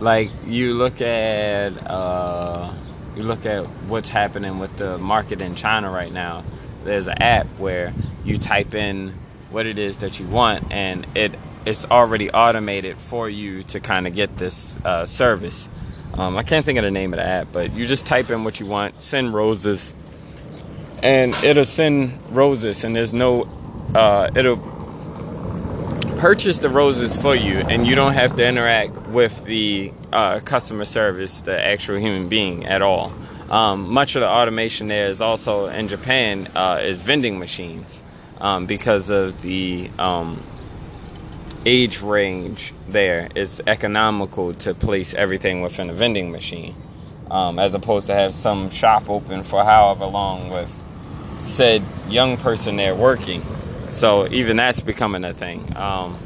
like 0.00 0.30
you 0.46 0.74
look 0.74 1.00
at 1.00 1.70
uh, 1.86 2.72
you 3.16 3.24
look 3.24 3.44
at 3.44 3.64
what's 3.88 4.08
happening 4.08 4.58
with 4.60 4.76
the 4.76 4.98
market 4.98 5.40
in 5.40 5.54
China 5.54 5.90
right 5.90 6.12
now. 6.12 6.44
There's 6.84 7.08
an 7.08 7.20
app 7.20 7.46
where 7.58 7.92
you 8.24 8.38
type 8.38 8.74
in 8.74 9.14
what 9.50 9.66
it 9.66 9.78
is 9.78 9.98
that 9.98 10.20
you 10.20 10.26
want, 10.26 10.70
and 10.70 11.06
it 11.16 11.34
it's 11.66 11.84
already 11.86 12.30
automated 12.30 12.96
for 12.96 13.28
you 13.28 13.62
to 13.64 13.80
kind 13.80 14.06
of 14.06 14.14
get 14.14 14.36
this 14.36 14.76
uh, 14.84 15.04
service. 15.04 15.68
Um, 16.14 16.36
I 16.36 16.42
can't 16.42 16.64
think 16.64 16.78
of 16.78 16.84
the 16.84 16.90
name 16.90 17.12
of 17.12 17.18
the 17.18 17.26
app, 17.26 17.48
but 17.52 17.74
you 17.74 17.86
just 17.86 18.06
type 18.06 18.30
in 18.30 18.44
what 18.44 18.60
you 18.60 18.66
want, 18.66 19.00
send 19.00 19.34
roses, 19.34 19.92
and 21.02 21.34
it'll 21.44 21.64
send 21.64 22.18
roses, 22.30 22.84
and 22.84 22.96
there's 22.96 23.12
no, 23.12 23.48
uh, 23.94 24.30
it'll 24.34 24.56
purchase 26.18 26.58
the 26.58 26.68
roses 26.68 27.16
for 27.16 27.36
you, 27.36 27.58
and 27.58 27.86
you 27.86 27.94
don't 27.94 28.14
have 28.14 28.34
to 28.36 28.44
interact 28.44 28.96
with 29.08 29.44
the 29.44 29.92
uh, 30.12 30.40
customer 30.40 30.84
service, 30.84 31.40
the 31.42 31.58
actual 31.58 31.96
human 31.96 32.28
being 32.28 32.66
at 32.66 32.82
all. 32.82 33.12
Um, 33.48 33.92
much 33.92 34.16
of 34.16 34.20
the 34.20 34.28
automation 34.28 34.88
there 34.88 35.08
is 35.08 35.20
also 35.20 35.66
in 35.66 35.86
Japan 35.86 36.48
uh, 36.56 36.80
is 36.82 37.00
vending 37.02 37.38
machines 37.38 38.02
um, 38.40 38.66
because 38.66 39.10
of 39.10 39.40
the 39.42 39.90
um, 39.98 40.42
age 41.64 42.02
range 42.02 42.74
there. 42.88 43.28
It's 43.36 43.60
economical 43.66 44.54
to 44.54 44.74
place 44.74 45.14
everything 45.14 45.62
within 45.62 45.88
a 45.88 45.94
vending 45.94 46.32
machine. 46.32 46.74
Um, 47.30 47.58
as 47.58 47.74
opposed 47.74 48.06
to 48.06 48.14
have 48.14 48.32
some 48.32 48.70
shop 48.70 49.10
open 49.10 49.42
for 49.42 49.62
however 49.62 50.06
long 50.06 50.48
with 50.48 50.72
said 51.38 51.82
young 52.08 52.38
person 52.38 52.76
there 52.76 52.94
working. 52.94 53.42
So 53.90 54.28
even 54.30 54.56
that's 54.56 54.80
becoming 54.80 55.24
a 55.24 55.32
thing. 55.34 55.76
Um, 55.76 56.18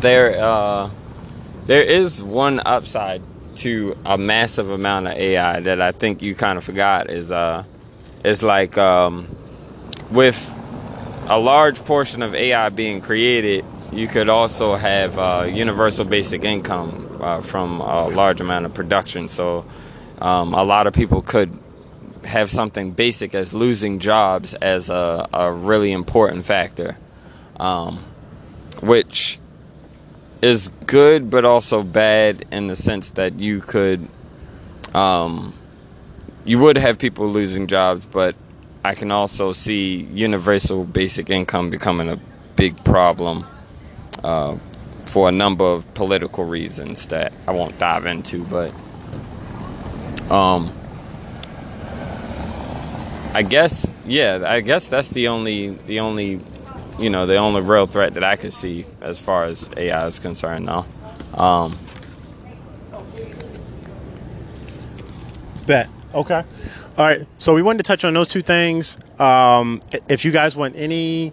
there, 0.00 0.42
uh, 0.42 0.90
there 1.66 1.82
is 1.82 2.22
one 2.22 2.60
upside 2.64 3.22
to 3.56 3.96
a 4.04 4.16
massive 4.16 4.70
amount 4.70 5.06
of 5.06 5.12
AI 5.14 5.60
that 5.60 5.80
I 5.80 5.92
think 5.92 6.22
you 6.22 6.34
kind 6.34 6.56
of 6.56 6.64
forgot 6.64 7.10
is 7.10 7.30
uh, 7.30 7.64
is 8.24 8.42
like 8.42 8.78
um, 8.78 9.28
with 10.10 10.52
a 11.28 11.38
large 11.38 11.84
portion 11.84 12.22
of 12.22 12.34
AI 12.34 12.68
being 12.70 13.00
created, 13.00 13.64
you 13.92 14.08
could 14.08 14.28
also 14.28 14.74
have 14.74 15.18
uh, 15.18 15.46
universal 15.48 16.04
basic 16.04 16.44
income 16.44 17.18
uh, 17.20 17.40
from 17.40 17.80
a 17.80 18.08
large 18.08 18.40
amount 18.40 18.66
of 18.66 18.74
production. 18.74 19.28
So 19.28 19.64
um, 20.20 20.54
a 20.54 20.64
lot 20.64 20.86
of 20.86 20.92
people 20.92 21.22
could 21.22 21.56
have 22.24 22.50
something 22.50 22.92
basic 22.92 23.34
as 23.34 23.54
losing 23.54 23.98
jobs 23.98 24.54
as 24.54 24.90
a, 24.90 25.28
a 25.32 25.52
really 25.52 25.92
important 25.92 26.44
factor, 26.44 26.96
um, 27.58 28.04
which 28.80 29.38
is 30.42 30.68
good 30.86 31.30
but 31.30 31.44
also 31.44 31.82
bad 31.82 32.44
in 32.50 32.66
the 32.66 32.76
sense 32.76 33.10
that 33.10 33.38
you 33.38 33.60
could 33.60 34.06
um, 34.94 35.54
you 36.44 36.58
would 36.58 36.76
have 36.76 36.98
people 36.98 37.28
losing 37.28 37.66
jobs 37.66 38.06
but 38.06 38.34
i 38.84 38.94
can 38.94 39.10
also 39.10 39.52
see 39.52 40.02
universal 40.12 40.84
basic 40.84 41.28
income 41.28 41.68
becoming 41.68 42.08
a 42.08 42.18
big 42.56 42.82
problem 42.84 43.46
uh, 44.24 44.56
for 45.04 45.28
a 45.28 45.32
number 45.32 45.64
of 45.64 45.92
political 45.94 46.44
reasons 46.44 47.08
that 47.08 47.32
i 47.46 47.50
won't 47.50 47.78
dive 47.78 48.06
into 48.06 48.42
but 48.44 48.72
um, 50.30 50.72
i 53.34 53.42
guess 53.42 53.92
yeah 54.06 54.42
i 54.46 54.60
guess 54.60 54.88
that's 54.88 55.10
the 55.10 55.28
only 55.28 55.70
the 55.86 56.00
only 56.00 56.40
you 57.00 57.10
know 57.10 57.26
the 57.26 57.36
only 57.36 57.62
real 57.62 57.86
threat 57.86 58.14
that 58.14 58.24
I 58.24 58.36
could 58.36 58.52
see 58.52 58.84
as 59.00 59.18
far 59.18 59.44
as 59.44 59.70
AI 59.76 60.06
is 60.06 60.18
concerned 60.18 60.66
now. 60.66 60.86
Um, 61.34 61.78
Bet. 65.66 65.88
Okay. 66.14 66.44
All 66.98 67.06
right. 67.06 67.26
So 67.38 67.54
we 67.54 67.62
wanted 67.62 67.78
to 67.78 67.84
touch 67.84 68.04
on 68.04 68.14
those 68.14 68.28
two 68.28 68.42
things. 68.42 68.96
Um, 69.18 69.80
if 70.08 70.24
you 70.24 70.32
guys 70.32 70.56
want 70.56 70.76
any 70.76 71.32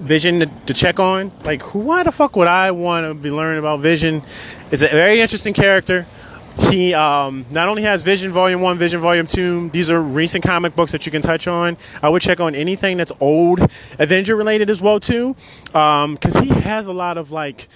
Vision 0.00 0.38
to, 0.40 0.46
to 0.66 0.74
check 0.74 1.00
on, 1.00 1.32
like 1.44 1.62
why 1.74 2.04
the 2.04 2.12
fuck 2.12 2.36
would 2.36 2.46
I 2.46 2.70
want 2.70 3.04
to 3.04 3.14
be 3.14 3.32
learning 3.32 3.58
about 3.58 3.80
Vision? 3.80 4.22
Is 4.70 4.82
a 4.82 4.88
very 4.88 5.20
interesting 5.20 5.54
character. 5.54 6.06
He 6.70 6.94
um, 6.94 7.46
not 7.50 7.68
only 7.68 7.82
has 7.82 8.02
Vision 8.02 8.32
Volume 8.32 8.60
One, 8.60 8.78
Vision 8.78 9.00
Volume 9.00 9.26
Two. 9.26 9.68
These 9.70 9.90
are 9.90 10.02
recent 10.02 10.44
comic 10.44 10.76
books 10.76 10.92
that 10.92 11.06
you 11.06 11.12
can 11.12 11.22
touch 11.22 11.46
on. 11.46 11.76
I 12.02 12.08
would 12.08 12.22
check 12.22 12.40
on 12.40 12.54
anything 12.54 12.96
that's 12.96 13.12
old 13.20 13.60
Avenger 13.98 14.36
related 14.36 14.70
as 14.70 14.80
well 14.80 15.00
too, 15.00 15.36
because 15.66 16.34
he 16.36 16.48
has 16.48 16.86
a 16.86 16.92
lot 16.92 17.18
of 17.18 17.30
like 17.30 17.68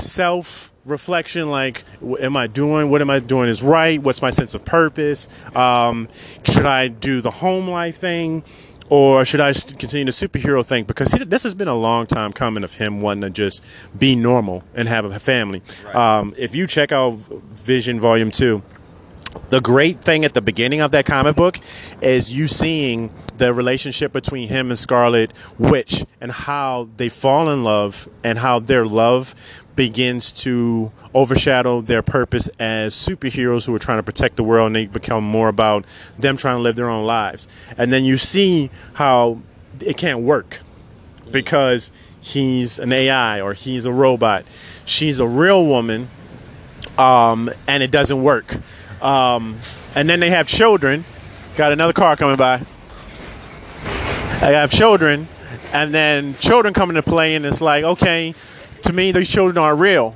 self 0.00 0.72
reflection 0.84 1.50
like 1.50 1.82
w- 2.00 2.16
am 2.18 2.36
i 2.36 2.46
doing 2.46 2.88
what 2.88 3.00
am 3.00 3.10
i 3.10 3.18
doing 3.18 3.48
is 3.48 3.60
right 3.60 4.00
what's 4.04 4.22
my 4.22 4.30
sense 4.30 4.54
of 4.54 4.64
purpose 4.64 5.26
um, 5.56 6.08
should 6.44 6.64
i 6.64 6.86
do 6.86 7.20
the 7.20 7.30
home 7.30 7.68
life 7.68 7.96
thing 7.96 8.44
or 8.88 9.24
should 9.24 9.40
I 9.40 9.52
continue 9.52 10.04
the 10.04 10.12
superhero 10.12 10.64
thing? 10.64 10.84
Because 10.84 11.12
he, 11.12 11.24
this 11.24 11.42
has 11.42 11.54
been 11.54 11.68
a 11.68 11.74
long 11.74 12.06
time 12.06 12.32
coming 12.32 12.64
of 12.64 12.74
him 12.74 13.00
wanting 13.00 13.22
to 13.22 13.30
just 13.30 13.62
be 13.98 14.14
normal 14.14 14.62
and 14.74 14.88
have 14.88 15.04
a 15.04 15.18
family. 15.18 15.62
Um, 15.92 16.34
if 16.36 16.54
you 16.54 16.66
check 16.66 16.92
out 16.92 17.14
vision 17.14 17.98
volume 18.00 18.30
2 18.30 18.62
the 19.50 19.60
great 19.60 20.00
thing 20.00 20.24
at 20.24 20.34
the 20.34 20.40
beginning 20.40 20.80
of 20.80 20.90
that 20.90 21.06
comic 21.06 21.36
book 21.36 21.58
is 22.00 22.32
you 22.32 22.48
seeing 22.48 23.12
the 23.38 23.52
relationship 23.52 24.12
between 24.12 24.48
him 24.48 24.70
and 24.70 24.78
Scarlet 24.78 25.32
Witch 25.58 26.04
and 26.20 26.32
how 26.32 26.88
they 26.96 27.08
fall 27.08 27.48
in 27.50 27.64
love 27.64 28.08
and 28.24 28.38
how 28.38 28.58
their 28.58 28.86
love 28.86 29.34
begins 29.76 30.32
to 30.32 30.90
overshadow 31.14 31.82
their 31.82 32.02
purpose 32.02 32.48
as 32.58 32.94
superheroes 32.94 33.66
who 33.66 33.74
are 33.74 33.78
trying 33.78 33.98
to 33.98 34.02
protect 34.02 34.36
the 34.36 34.42
world 34.42 34.68
and 34.68 34.76
they 34.76 34.86
become 34.86 35.22
more 35.22 35.48
about 35.48 35.84
them 36.18 36.36
trying 36.36 36.56
to 36.56 36.62
live 36.62 36.76
their 36.76 36.88
own 36.88 37.04
lives. 37.04 37.46
And 37.76 37.92
then 37.92 38.04
you 38.04 38.16
see 38.16 38.70
how 38.94 39.40
it 39.80 39.98
can't 39.98 40.20
work 40.20 40.60
because 41.30 41.90
he's 42.20 42.78
an 42.78 42.92
AI 42.92 43.40
or 43.40 43.52
he's 43.52 43.84
a 43.84 43.92
robot. 43.92 44.44
She's 44.86 45.20
a 45.20 45.26
real 45.26 45.64
woman 45.66 46.08
um, 46.98 47.50
and 47.66 47.82
it 47.82 47.90
doesn't 47.90 48.22
work. 48.22 48.56
Um, 49.00 49.58
and 49.94 50.08
then 50.08 50.20
they 50.20 50.30
have 50.30 50.48
children. 50.48 51.04
Got 51.56 51.72
another 51.72 51.92
car 51.92 52.16
coming 52.16 52.36
by. 52.36 52.64
They 54.40 54.52
have 54.52 54.70
children, 54.70 55.28
and 55.72 55.94
then 55.94 56.36
children 56.36 56.74
come 56.74 56.90
into 56.90 57.02
play, 57.02 57.34
and 57.34 57.46
it's 57.46 57.60
like, 57.60 57.84
okay, 57.84 58.34
to 58.82 58.92
me, 58.92 59.12
these 59.12 59.28
children 59.28 59.58
are 59.58 59.74
real. 59.74 60.14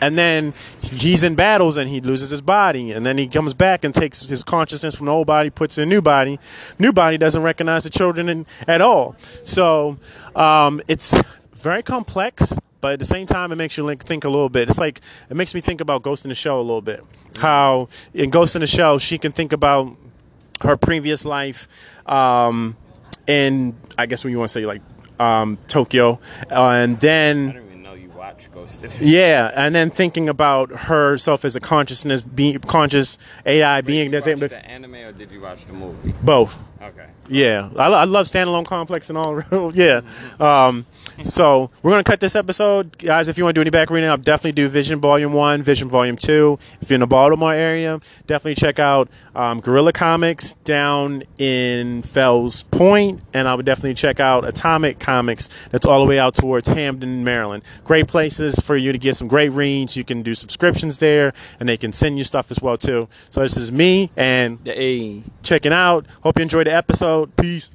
And 0.00 0.18
then 0.18 0.52
he's 0.82 1.22
in 1.22 1.34
battles 1.34 1.76
and 1.76 1.88
he 1.88 2.00
loses 2.00 2.30
his 2.30 2.42
body. 2.42 2.92
And 2.92 3.06
then 3.06 3.16
he 3.16 3.26
comes 3.26 3.54
back 3.54 3.84
and 3.84 3.94
takes 3.94 4.24
his 4.26 4.44
consciousness 4.44 4.94
from 4.94 5.06
the 5.06 5.12
old 5.12 5.26
body, 5.26 5.48
puts 5.48 5.78
in 5.78 5.84
a 5.84 5.86
new 5.86 6.02
body. 6.02 6.38
New 6.78 6.92
body 6.92 7.16
doesn't 7.16 7.42
recognize 7.42 7.84
the 7.84 7.90
children 7.90 8.28
in, 8.28 8.46
at 8.68 8.80
all. 8.80 9.16
So 9.44 9.98
um, 10.34 10.82
it's 10.86 11.14
very 11.54 11.82
complex, 11.82 12.58
but 12.80 12.92
at 12.92 12.98
the 12.98 13.04
same 13.04 13.26
time, 13.26 13.52
it 13.52 13.56
makes 13.56 13.76
you 13.76 13.94
think 13.96 14.24
a 14.24 14.28
little 14.28 14.48
bit. 14.48 14.68
It's 14.68 14.78
like, 14.78 15.00
it 15.28 15.36
makes 15.36 15.54
me 15.54 15.60
think 15.60 15.80
about 15.80 16.02
Ghost 16.02 16.24
in 16.24 16.28
the 16.28 16.34
Shell 16.34 16.60
a 16.60 16.62
little 16.62 16.82
bit. 16.82 17.04
How 17.38 17.88
in 18.14 18.30
Ghost 18.30 18.54
in 18.56 18.60
the 18.60 18.66
Shell, 18.66 18.98
she 18.98 19.18
can 19.18 19.32
think 19.32 19.52
about 19.52 19.96
her 20.62 20.76
previous 20.76 21.24
life 21.24 21.68
um, 22.06 22.76
in, 23.26 23.76
I 23.98 24.06
guess, 24.06 24.24
when 24.24 24.32
you 24.32 24.38
want 24.38 24.50
to 24.50 24.52
say 24.52 24.66
like 24.66 24.82
um, 25.18 25.58
Tokyo. 25.68 26.20
Uh, 26.50 26.70
and 26.70 27.00
then. 27.00 27.62
I 28.56 28.60
don't 28.60 28.68
even 28.68 28.82
know 28.82 28.88
you 28.88 28.90
watch 28.90 28.90
Ghost. 28.90 29.00
in- 29.00 29.08
Yeah, 29.08 29.50
and 29.54 29.74
then 29.74 29.90
thinking 29.90 30.28
about 30.28 30.70
herself 30.70 31.44
as 31.44 31.56
a 31.56 31.60
consciousness, 31.60 32.22
being 32.22 32.58
conscious 32.60 33.18
AI 33.44 33.80
being 33.82 34.10
Did 34.10 34.12
that's 34.22 34.26
you 34.26 34.32
able 34.32 34.40
watch 34.42 34.50
to 34.50 34.56
the 34.56 34.66
anime 34.66 34.94
or 34.94 35.12
did 35.12 35.30
you 35.30 35.40
watch 35.40 35.66
the 35.66 35.72
movie? 35.72 36.14
both. 36.22 36.58
Okay. 36.82 37.06
Yeah, 37.28 37.70
I, 37.76 37.88
I 37.88 38.04
love 38.04 38.26
standalone 38.26 38.66
complex 38.66 39.08
and 39.08 39.18
all. 39.18 39.42
yeah, 39.74 40.02
um, 40.38 40.84
so 41.22 41.70
we're 41.82 41.90
gonna 41.90 42.04
cut 42.04 42.20
this 42.20 42.36
episode, 42.36 42.96
guys. 42.98 43.26
If 43.28 43.36
you 43.38 43.42
want 43.44 43.54
to 43.54 43.58
do 43.58 43.62
any 43.62 43.70
back 43.70 43.90
reading, 43.90 44.08
I'll 44.08 44.16
definitely 44.18 44.52
do 44.52 44.68
Vision 44.68 45.00
Volume 45.00 45.32
One, 45.32 45.62
Vision 45.62 45.88
Volume 45.88 46.14
Two. 46.16 46.58
If 46.80 46.90
you're 46.90 46.96
in 46.96 47.00
the 47.00 47.06
Baltimore 47.08 47.54
area, 47.54 47.98
definitely 48.28 48.54
check 48.56 48.78
out 48.78 49.08
um, 49.34 49.60
Gorilla 49.60 49.92
Comics 49.92 50.52
down 50.64 51.24
in 51.38 52.02
Fells 52.02 52.62
Point, 52.64 53.22
and 53.32 53.48
I 53.48 53.54
would 53.56 53.66
definitely 53.66 53.94
check 53.94 54.20
out 54.20 54.44
Atomic 54.46 55.00
Comics. 55.00 55.48
That's 55.72 55.86
all 55.86 55.98
the 56.00 56.06
way 56.06 56.18
out 56.20 56.34
towards 56.34 56.68
Hampden, 56.68 57.24
Maryland. 57.24 57.64
Great 57.84 58.06
places 58.46 58.64
for 58.64 58.76
you 58.76 58.92
to 58.92 58.98
get 58.98 59.16
some 59.16 59.28
great 59.28 59.50
reads. 59.50 59.96
You 59.96 60.04
can 60.04 60.22
do 60.22 60.34
subscriptions 60.34 60.98
there, 60.98 61.32
and 61.58 61.68
they 61.68 61.76
can 61.76 61.92
send 61.92 62.18
you 62.18 62.24
stuff 62.24 62.50
as 62.50 62.60
well 62.60 62.76
too. 62.76 63.08
So 63.30 63.40
this 63.40 63.56
is 63.56 63.72
me 63.72 64.10
and 64.16 64.58
Hey. 64.64 65.22
checking 65.42 65.72
out. 65.72 66.06
Hope 66.22 66.38
you 66.38 66.42
enjoyed 66.42 66.66
the 66.66 66.74
episode. 66.74 67.34
Peace. 67.36 67.70